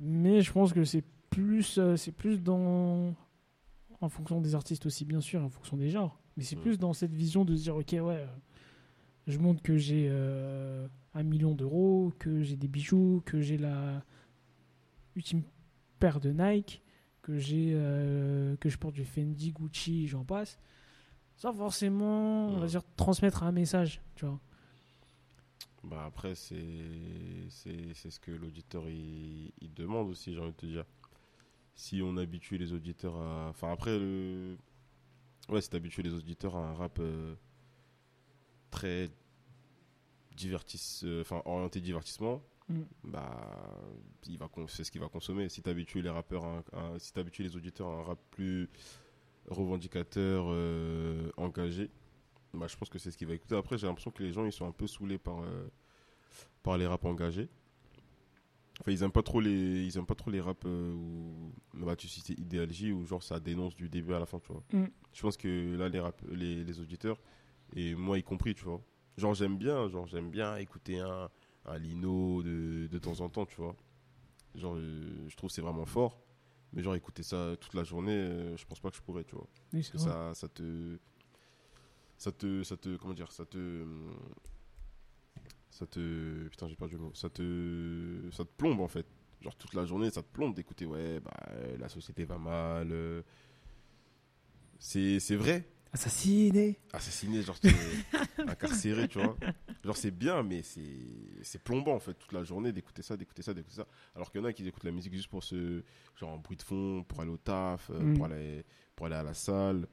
[0.00, 3.14] Mais je pense que c'est plus, c'est plus dans.
[4.00, 6.20] En fonction des artistes aussi, bien sûr, en fonction des genres.
[6.36, 6.60] Mais c'est Mm.
[6.60, 8.26] plus dans cette vision de se dire ok, ouais,
[9.26, 14.02] je montre que j'ai un million d'euros, que j'ai des bijoux, que j'ai la
[15.16, 15.42] ultime
[15.98, 16.82] paire de Nike,
[17.22, 20.58] que j'ai euh, que je porte du Fendi, Gucci, j'en passe.
[21.36, 24.40] Sans forcément, on va dire, transmettre un message, tu vois.
[25.82, 26.56] Bah après, c'est
[27.48, 30.84] c'est c'est ce que l'auditeur il, il demande aussi, j'ai envie de te dire.
[31.74, 33.48] Si on habitue les auditeurs à.
[33.50, 34.56] Enfin, après, le.
[35.48, 37.34] Ouais, si t'habitues les auditeurs à un rap euh,
[38.70, 39.10] très
[40.36, 42.80] divertisse, euh, enfin orienté divertissement, Mm.
[43.04, 43.78] bah
[44.26, 45.48] il va c'est ce qu'il va consommer.
[45.48, 48.70] Si t'habitues les rappeurs, à si t'habitues les auditeurs à un rap plus
[49.48, 51.90] revendicateur, euh, engagé,
[52.54, 53.54] bah je pense que c'est ce qu'il va écouter.
[53.56, 55.68] Après, j'ai l'impression que les gens ils sont un peu saoulés par euh,
[56.62, 57.48] par les raps engagés.
[58.80, 61.96] Enfin, ils aiment pas trop les ils aiment pas trop les raps euh, où bah,
[61.96, 64.62] tu citais idéologie où genre ça dénonce du début à la fin, tu vois.
[64.72, 64.86] Mm.
[65.12, 67.20] Je pense que là les rap, les, les auditeurs
[67.76, 68.80] et moi y compris, tu vois.
[69.16, 71.28] Genre j'aime bien, genre j'aime bien écouter un
[71.66, 73.74] un Lino de, de temps en temps, tu vois.
[74.54, 76.20] Genre euh, je trouve que c'est vraiment fort.
[76.72, 79.34] Mais genre écouter ça toute la journée, euh, je pense pas que je pourrais, tu
[79.36, 79.46] vois.
[79.72, 80.98] Oui, Parce que ça, ça te.
[82.18, 82.62] Ça te.
[82.64, 82.96] Ça te.
[82.96, 83.84] Comment dire Ça te.
[85.70, 86.48] Ça te.
[86.48, 87.14] Putain, j'ai perdu le mot.
[87.14, 88.28] Ça te.
[88.32, 89.06] Ça te plombe en fait.
[89.40, 92.88] Genre toute la journée, ça te plombe d'écouter, ouais, bah euh, la société va mal.
[92.92, 93.22] euh.
[94.78, 95.68] C'est vrai.
[95.94, 96.78] Assassiné.
[96.92, 97.56] Assassiné, genre
[98.48, 99.36] incarcéré, tu vois.
[99.84, 100.98] Genre c'est bien, mais c'est
[101.42, 103.86] c'est plombant en fait toute la journée d'écouter ça, d'écouter ça, d'écouter ça.
[104.16, 105.84] Alors qu'il y en a qui écoutent la musique juste pour ce
[106.16, 108.14] genre en bruit de fond, pour aller au taf, euh, Mm.
[108.16, 108.64] pour aller
[108.96, 109.86] pour aller à la salle.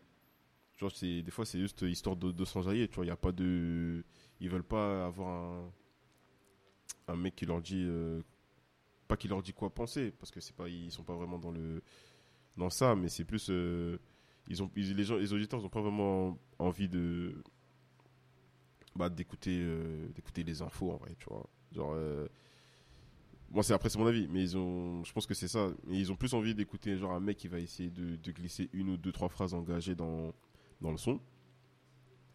[0.77, 3.05] Genre c'est des fois c'est juste histoire de, de s'enjailler, tu vois.
[3.05, 4.03] Il y a pas de,
[4.39, 5.71] ils veulent pas avoir un
[7.07, 8.21] un mec qui leur dit euh,
[9.07, 11.51] pas qui leur dit quoi penser parce que c'est pas ils sont pas vraiment dans
[11.51, 11.83] le
[12.57, 13.99] dans ça, mais c'est plus euh,
[14.51, 17.33] ils ont ils- les gens les auditeurs ils ont pas vraiment envie de
[18.95, 21.45] bah, d'écouter euh, d'écouter les infos en vrai tu vois.
[21.71, 22.27] Genre euh,
[23.49, 25.69] moi c'est après c'est mon avis mais ils ont je pense que c'est ça.
[25.87, 28.69] Mais ils ont plus envie d'écouter genre un mec qui va essayer de, de glisser
[28.73, 30.33] une ou deux trois phrases engagées dans
[30.81, 31.19] dans le son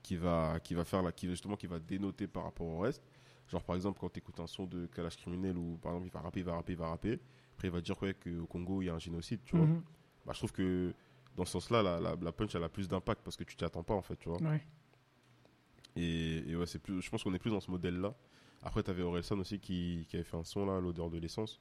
[0.03, 3.03] qui va qui va faire la qui justement qui va dénoter par rapport au reste.
[3.49, 6.12] Genre par exemple quand tu écoutes un son de Kalash criminel ou par exemple il
[6.12, 7.21] va rapper il va rapper il va rapper.
[7.55, 9.67] Après il va dire ouais, qu'au Congo il y a un génocide tu vois.
[9.67, 9.83] Mhm.
[10.25, 10.95] bah, je trouve que
[11.37, 13.64] dans ce sens-là, la, la, la punch elle a plus d'impact parce que tu t'y
[13.64, 14.43] attends pas en fait, tu vois.
[14.43, 14.62] Ouais.
[15.95, 18.14] Et, et ouais, c'est plus, je pense qu'on est plus dans ce modèle-là.
[18.62, 21.61] Après, tu avais Orelsan aussi qui, qui avait fait un son là, l'odeur de l'essence,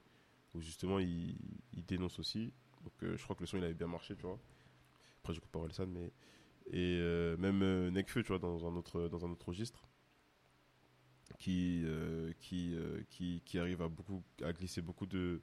[0.53, 1.37] où justement il,
[1.73, 2.51] il dénonce aussi.
[2.83, 4.39] Donc euh, je crois que le son il avait bien marché, tu vois.
[5.21, 6.11] Après, j'écoute pas Orelsan, mais.
[6.71, 9.87] Et euh, même euh, Nekfeu, tu vois, dans un autre, dans un autre registre,
[11.37, 11.83] qui,
[12.39, 15.41] qui, euh, qui, qui arrive à, beaucoup, à glisser beaucoup de,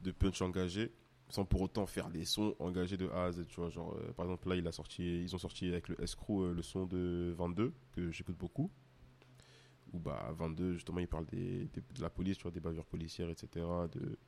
[0.00, 0.92] de punch engagés
[1.28, 3.68] sans pour autant faire des sons engagés de A à Z, tu vois.
[3.70, 6.54] Genre, euh, par exemple, là, il a sorti, ils ont sorti avec le Escrew euh,
[6.54, 8.70] le son de 22, que j'écoute beaucoup.
[9.92, 12.86] Où, bah, 22, justement, il parle des, des- de la police, tu vois, des bavures
[12.86, 13.66] policières, etc.
[13.92, 14.18] De,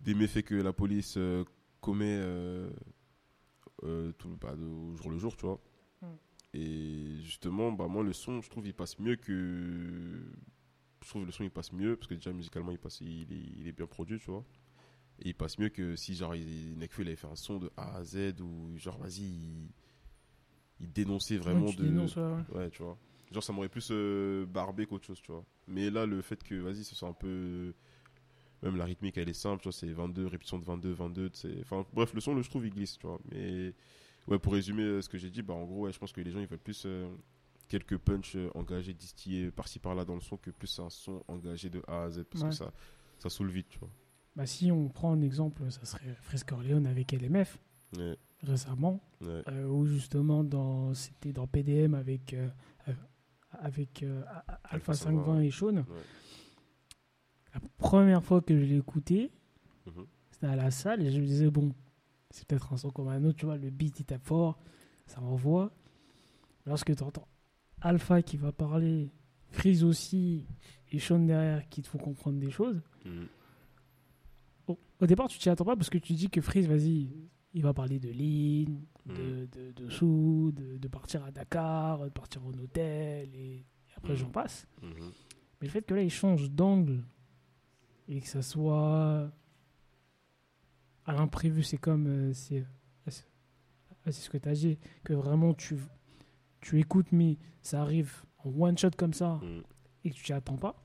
[0.00, 1.44] des méfaits que la police euh,
[1.80, 2.20] commet
[4.18, 5.60] tout, bah, de- au jour le jour, tu vois.
[6.02, 6.06] Mm.
[6.54, 10.22] Et justement, bah, moi, le son, je trouve, il passe mieux que
[11.04, 13.36] je trouve le son il passe mieux parce que déjà musicalement il passe il est,
[13.56, 14.44] il est bien produit tu vois
[15.20, 17.70] et il passe mieux que si genre il, Nekfeu il avait fait un son de
[17.76, 19.68] A à Z ou genre vas-y il,
[20.80, 22.56] il dénonçait vraiment Ouais, de dénonces, ouais, ouais.
[22.58, 22.96] ouais tu vois.
[23.32, 25.44] Genre ça m'aurait plus euh, barbé qu'autre chose tu vois.
[25.66, 27.74] Mais là le fait que vas-y ce soit un peu
[28.62, 31.60] même la rythmique elle est simple tu vois c'est 22 répétitions de 22 22 c'est
[31.60, 33.18] enfin bref le son le je trouve il glisse tu vois.
[33.30, 33.74] Mais
[34.28, 36.30] ouais pour résumer euh, ce que j'ai dit bah en gros je pense que les
[36.30, 37.08] gens ils veulent plus euh,
[37.68, 41.68] quelques punch euh, engagés distillés par-ci par-là dans le son que plus un son engagé
[41.70, 42.72] de A à Z parce que ça
[43.18, 43.90] ça saoule vite tu vois
[44.36, 47.58] Bah, si on prend un exemple, ça serait Fresco Orleans avec LMF
[47.96, 49.42] ouais, récemment, ouais.
[49.48, 52.48] euh, où justement dans c'était dans PDM avec euh,
[52.88, 52.92] euh,
[53.50, 55.76] avec euh, Alpha Alpha 520 et Sean.
[55.76, 55.84] Ouais.
[57.54, 59.32] La première fois que je l'ai écouté,
[59.86, 60.06] Mhm.
[60.30, 61.74] c'était à la salle et je me disais bon,
[62.30, 64.58] c'est peut-être un son comme un autre, tu vois, le beat il tape fort,
[65.06, 65.72] ça envoie.
[66.66, 67.26] Lorsque tu entends
[67.80, 69.10] Alpha qui va parler,
[69.50, 70.46] Freeze aussi
[70.92, 72.82] et Sean derrière qui te font comprendre des choses.
[73.04, 73.26] Mhm.
[75.00, 77.10] Au départ, tu t'y attends pas parce que tu dis que Freeze, vas-y,
[77.54, 79.46] il va parler de ligne, de, Mhm.
[79.46, 83.64] de, de sous, de, de partir à Dakar, de partir en hôtel, et,
[83.96, 84.18] après Mhm.
[84.18, 84.66] j'en passe.
[84.82, 85.10] Mhm.
[85.60, 87.02] Mais le fait que là, il change d'angle
[88.06, 89.30] et que ça soit
[91.04, 92.06] à l'imprévu, c'est comme.
[92.06, 92.64] euh, c'est
[94.04, 95.76] ah, c'est ce que tu as dit, que vraiment tu,
[96.62, 99.38] tu écoutes, mais ça arrive en one shot comme ça
[100.04, 100.82] et que tu t'y attends pas.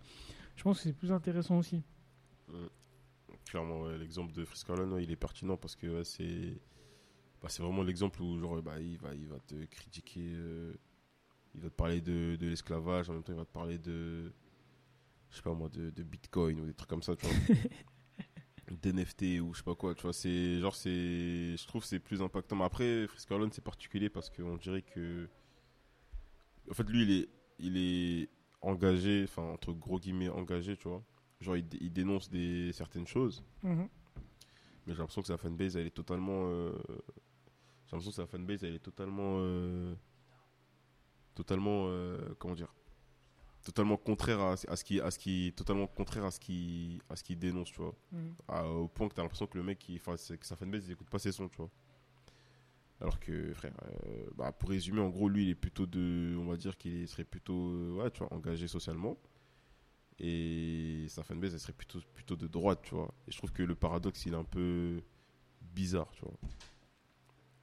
[0.58, 1.84] Je pense que c'est plus intéressant aussi.
[3.54, 6.60] Clairement, ouais, l'exemple de Frisco Orleans, ouais, il est pertinent parce que ouais, c'est
[7.40, 10.74] bah, c'est vraiment l'exemple où genre, bah, il, va, il va te critiquer, euh,
[11.54, 14.34] il va te parler de, de l'esclavage, en même temps il va te parler de,
[15.30, 17.36] je sais pas moi, de, de Bitcoin ou des trucs comme ça, tu vois.
[18.82, 20.14] D'NFT ou je sais pas quoi, tu vois.
[20.14, 22.56] C'est genre, c'est, je trouve que c'est plus impactant.
[22.56, 25.30] Mais après, Frisco Orleans, c'est particulier parce qu'on dirait que,
[26.72, 27.30] en fait, lui, il est,
[27.60, 28.30] il est
[28.62, 31.04] engagé, enfin, entre gros guillemets, engagé, tu vois.
[31.44, 33.44] Genre, il, dé- il dénonce des, certaines choses,
[34.86, 36.46] mais j'ai l'impression que sa fanbase, elle est totalement.
[36.48, 36.72] euh,
[37.86, 39.36] j'ai l'impression que sa fanbase, elle est totalement.
[39.38, 39.94] euh,
[41.36, 41.86] totalement.
[41.88, 42.74] euh, comment dire
[43.64, 45.00] Totalement contraire à, à ce qui.
[45.00, 47.96] À ce qui totalement contraire à ce qui, à ce qui dénonce, tu vois.
[48.12, 48.36] Mhm.
[48.48, 51.10] À- au point que t'as l'impression que le mec, c'est que sa fanbase, il écoute
[51.10, 51.70] pas ses sons, tu vois.
[53.02, 53.74] Alors que, frère,
[54.36, 56.36] bah, pour résumer, en gros, lui, il est plutôt de.
[56.40, 57.96] On va dire qu'il serait plutôt.
[57.96, 59.18] ouais, tu vois, engagé socialement.
[60.26, 63.14] Et sa fanbase, elle serait plutôt, plutôt de droite, tu vois.
[63.28, 65.02] Et je trouve que le paradoxe, il est un peu
[65.76, 66.34] bizarre, tu vois.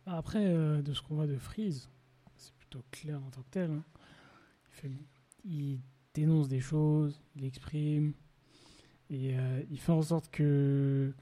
[0.04, 1.88] Après, euh, de ce qu'on voit de Freeze,
[2.36, 3.70] c'est plutôt clair en tant que tel.
[3.70, 3.84] hein.
[4.66, 4.90] Il, fait-
[5.44, 5.80] il
[6.12, 8.12] dénonce des choses, il exprime,
[9.08, 11.14] et euh, il fait en sorte que,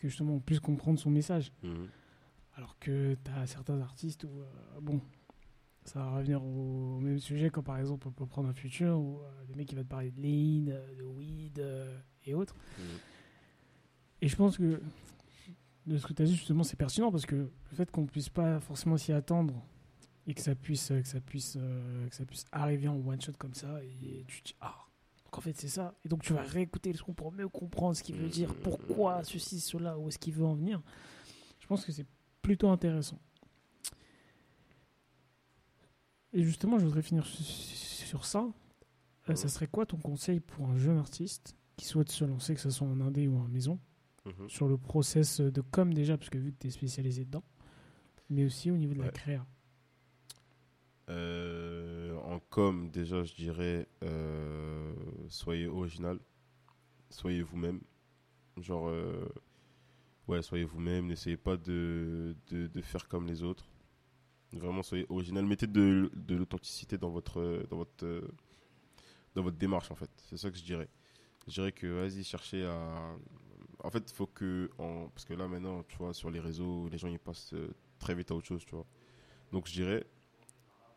[0.00, 1.52] que justement on puisse comprendre son message.
[1.64, 1.88] Mhm.
[2.54, 5.00] Alors que tu as certains artistes où, euh, bon,
[5.84, 9.20] ça va revenir au, même sujet quand par exemple on peut prendre un futur où
[9.20, 12.54] euh, le mec il va te parler de lean, euh, de weed euh, et autres.
[12.78, 12.84] Mhm.
[14.22, 14.80] Et je pense que
[15.86, 18.28] de ce que tu as dit justement c'est pertinent parce que le fait qu'on puisse
[18.28, 19.54] pas forcément s'y attendre
[20.26, 23.32] et que ça puisse que ça puisse euh, que ça puisse arriver en one shot
[23.38, 24.76] comme ça et tu te dis ah
[25.24, 27.96] donc en fait c'est ça et donc tu vas réécouter le son pour mieux comprendre
[27.96, 30.82] ce qu'il veut dire pourquoi ceci cela où est-ce qu'il veut en venir
[31.58, 32.06] je pense que c'est
[32.42, 33.18] plutôt intéressant
[36.32, 38.48] et justement je voudrais finir su- sur ça
[39.28, 42.60] Euh, ça serait quoi ton conseil pour un jeune artiste qui souhaite se lancer que
[42.60, 43.78] ce soit en indé ou en maison
[44.26, 44.48] Mhm.
[44.48, 47.42] sur le process de com déjà, parce que vu que tu es spécialisé dedans,
[48.28, 49.46] mais aussi au niveau de la créa?
[51.08, 54.92] Euh, en com, déjà, je dirais, euh,
[55.28, 56.18] soyez original,
[57.08, 57.80] soyez vous-même.
[58.58, 59.26] Genre, euh,
[60.28, 63.66] ouais, soyez vous-même, n'essayez pas de, de, de faire comme les autres.
[64.52, 65.46] Vraiment, soyez original.
[65.46, 68.28] Mettez de, de l'authenticité dans votre, dans, votre, euh,
[69.34, 70.10] dans votre démarche, en fait.
[70.28, 70.88] C'est ça que je dirais.
[71.46, 73.16] Je dirais que, vas-y, cherchez à.
[73.82, 74.70] En fait, il faut que.
[75.14, 78.14] Parce que là, maintenant, tu vois, sur les réseaux, les gens, ils passent euh, très
[78.14, 78.86] vite à autre chose, tu vois.
[79.52, 80.06] Donc, je dirais,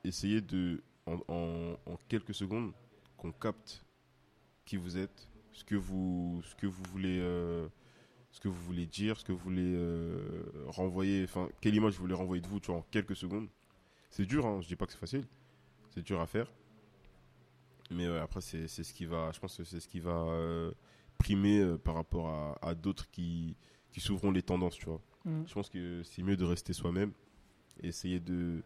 [0.04, 1.76] essayez de, en
[2.08, 2.74] quelques secondes,
[3.18, 3.86] qu'on capte
[4.66, 7.68] qui vous êtes, ce que vous, ce que vous voulez, euh,
[8.34, 12.02] ce que vous voulez dire, ce que vous voulez euh, renvoyer, enfin, quelle image vous
[12.02, 13.48] voulez renvoyer de vous, tu vois, en quelques secondes.
[14.10, 15.24] C'est dur, hein, je dis pas que c'est facile,
[15.92, 16.52] c'est dur à faire.
[17.92, 20.72] Mais ouais, après, c'est ce qui va, je pense que c'est ce qui va euh,
[21.20, 23.56] primer euh, par rapport à, à d'autres qui,
[23.92, 25.02] qui s'ouvront les tendances, tu vois.
[25.26, 25.44] Mm.
[25.46, 27.12] Je pense que c'est mieux de rester soi-même
[27.84, 28.64] et essayer de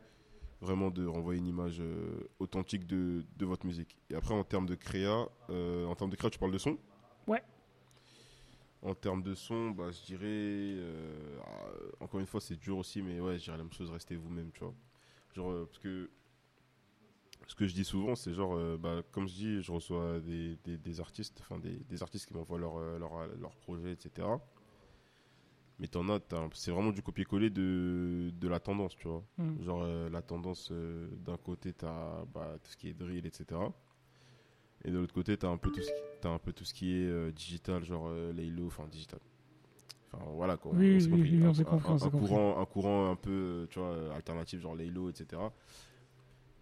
[0.61, 1.84] vraiment de renvoyer une image
[2.39, 3.97] authentique de, de votre musique.
[4.09, 6.80] Et après, en termes de créa, en termes de créa, tu parles de son?
[8.84, 13.01] En termes de son, bah, je dirais, euh, ah, encore une fois, c'est dur aussi,
[13.01, 14.73] mais ouais, je dirais la même chose, restez vous-même, tu vois.
[15.36, 16.09] Genre, euh, parce que
[17.47, 20.57] ce que je dis souvent, c'est genre, euh, bah, comme je dis, je reçois des,
[20.63, 24.28] des, des artistes, enfin des, des artistes qui m'envoient leur, euh, leur, leur projet, etc.
[25.80, 29.23] Mais t'en as, t'as un- c'est vraiment du copier-coller de, de la tendance, tu vois.
[29.38, 29.61] Mm.
[29.63, 33.59] Genre, euh, la tendance, euh, d'un côté, t'as bah, tout ce qui est drill, etc.
[34.86, 36.73] Et de l'autre côté, t'as un peu tout ce qui, t'as un peu tout ce
[36.73, 39.19] qui est euh, digital, genre euh, Laylo, enfin digital.
[40.11, 40.71] Enfin, voilà quoi.
[40.73, 41.65] Oui, on oui, oui, Un- compris,
[42.09, 42.11] compris.
[42.11, 45.41] courant, un courant un peu, euh, tu vois, euh, alternatif, genre Laylo, etc.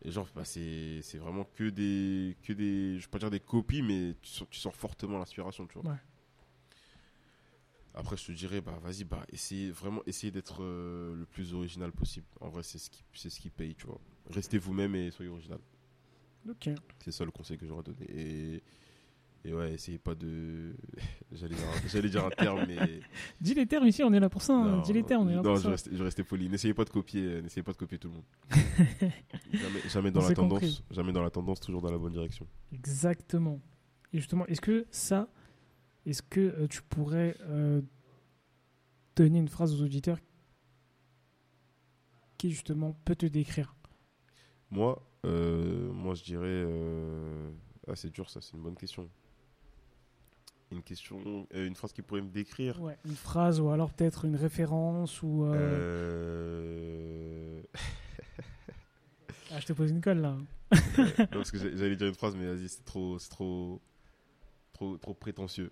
[0.04, 3.82] Et genre, bah, c'est vraiment que des, que des, je vais pas dire des copies,
[3.82, 5.92] mais tu tu sens fortement l'inspiration, tu vois.
[5.92, 5.98] Ouais.
[7.94, 11.92] Après, je te dirais, bah, vas-y, bah, essayez, vraiment, essayez d'être euh, le plus original
[11.92, 12.28] possible.
[12.42, 14.00] En vrai, c'est ce qui, c'est ce qui paye, tu vois.
[14.30, 15.60] Restez vous-même et soyez original.
[16.50, 16.70] Ok.
[17.04, 18.06] C'est ça le conseil que j'aurais donné.
[18.10, 18.64] Et,
[19.44, 20.76] et ouais, essayez pas de.
[21.32, 22.78] J'allais dire, un- j'allais dire un terme, mais.
[23.42, 24.54] Dis les termes ici, on est là pour ça.
[24.54, 24.78] hein.
[24.78, 25.70] Non, Dis les termes, on est là non, pour je ça.
[25.72, 26.50] restais, je restais poli.
[26.50, 28.24] N'essayez pas de copier, n'essayez pas de copier tout le monde.
[29.54, 30.84] jamais, jamais dans On la tendance, compris.
[30.92, 32.48] jamais dans la tendance, toujours dans la bonne direction.
[32.72, 33.60] Exactement.
[34.14, 35.28] Et justement, est-ce que ça,
[36.06, 37.82] est-ce que euh, tu pourrais euh,
[39.16, 40.20] donner une phrase aux auditeurs
[42.38, 43.75] qui justement peut te décrire?
[44.72, 46.44] Moi, euh, moi, je dirais.
[46.48, 47.50] euh,
[47.88, 48.42] Ah, c'est dur, ça.
[48.42, 49.10] C'est une bonne question.
[50.72, 52.82] Une question, euh, une phrase qui pourrait me décrire.
[52.82, 55.46] Ouais, une phrase ou alors peut-être une référence ou.
[59.52, 60.38] Ah, je te pose une colle là.
[60.72, 63.80] non, parce que j'allais dire une phrase, mais vas-y, c'est trop, c'est trop,
[64.74, 65.72] trop, trop prétentieux.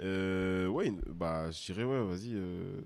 [0.00, 2.34] Euh, ouais, bah, je dirais ouais, vas-y.
[2.34, 2.80] euh,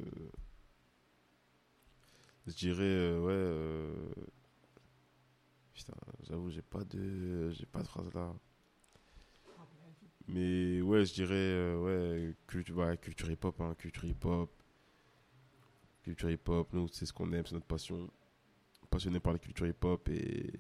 [2.47, 4.25] Je dirais euh, ouais.
[5.81, 5.95] Putain,
[6.29, 8.35] j'avoue, j'ai pas de, j'ai pas de phrase là.
[10.29, 11.79] Mais ouais, je dirais euh,
[12.29, 14.51] ouais, culture, bah, culture hip-hop, hein, culture hip-hop,
[16.03, 16.73] culture hip-hop.
[16.75, 18.11] Nous, c'est ce qu'on aime, c'est notre passion
[18.91, 20.53] passionné par la culture hip-hop et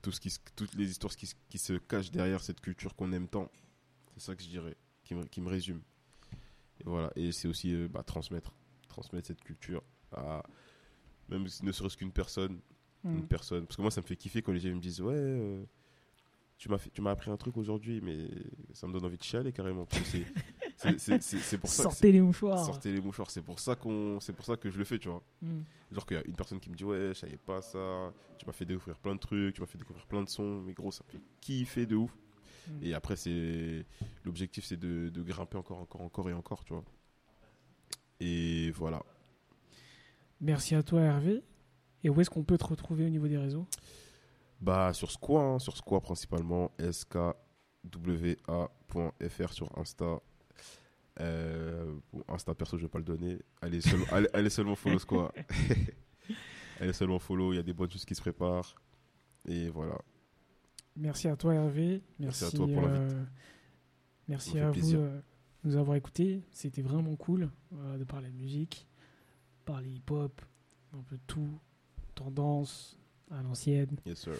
[0.00, 3.12] tout ce qui, toutes les histoires qui, se- qui se cachent derrière cette culture qu'on
[3.12, 3.50] aime tant.
[4.14, 5.82] C'est ça que je dirais, qui me, qui me résume.
[6.80, 8.52] Et voilà, et c'est aussi euh, bah, transmettre,
[8.88, 10.42] transmettre cette culture à
[11.28, 12.60] même si ne serait-ce qu'une personne,
[13.04, 13.66] Une personne.
[13.66, 15.64] Parce que moi, ça me fait kiffer quand les gens me disent ouais, euh,
[16.56, 18.28] tu m'as appris un truc aujourd'hui, mais
[18.72, 19.86] ça me donne envie de chialer carrément.
[20.76, 21.84] C'est- pour ça.
[21.84, 22.64] Sortez les mouchoirs.
[22.64, 23.30] Sortez les mouchoirs.
[23.30, 25.22] C'est pour ça pour ça que je le fais, tu vois.
[25.40, 25.62] Hmm.
[25.90, 28.46] Genre qu'il y a une personne qui me dit ouais, je savais pas ça, tu
[28.46, 30.90] m'as fait découvrir plein de trucs, tu m'as fait découvrir plein de sons, mais gros,
[30.90, 32.16] ça me fait kiffer de ouf.
[32.68, 32.82] Mm.
[32.82, 33.84] Et après, c'est
[34.24, 36.84] l'objectif, c'est de, de grimper encore, encore, encore et encore, tu vois.
[38.20, 39.02] Et voilà.
[40.40, 41.42] Merci à toi Hervé.
[42.04, 43.66] Et où est-ce qu'on peut te retrouver au niveau des réseaux?
[44.60, 46.70] Bah, sur Squaw, hein, sur Squaw principalement,
[47.88, 50.20] skwa.fr sur Insta.
[51.20, 53.38] Euh, bon, Insta perso, je vais pas le donner.
[53.60, 55.30] Allez, seulement, allez, allez seulement follow Squaw.
[56.80, 58.74] allez seulement follow, il y a des bonnes choses qui se préparent.
[59.46, 59.98] Et voilà.
[60.96, 62.02] Merci à toi Hervé.
[62.18, 63.12] Merci Merci, à toi pour l'invite.
[63.12, 63.24] euh,
[64.28, 64.98] Merci à plaisir.
[64.98, 65.20] vous euh,
[65.64, 66.42] de nous avoir écoutés.
[66.50, 67.50] C'était vraiment cool
[67.98, 68.86] de parler de musique,
[69.64, 70.40] parler hip-hop,
[70.92, 71.58] un peu de tout,
[72.14, 72.98] tendance
[73.30, 73.96] à l'ancienne.
[74.06, 74.34] Yes, sir.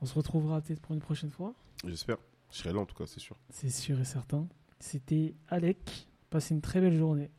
[0.00, 1.54] On se retrouvera peut-être pour une prochaine fois.
[1.86, 2.16] J'espère.
[2.50, 3.36] Je serai là en tout cas, c'est sûr.
[3.50, 4.48] C'est sûr et certain.
[4.78, 6.08] C'était Alec.
[6.30, 7.30] Passez une très belle journée.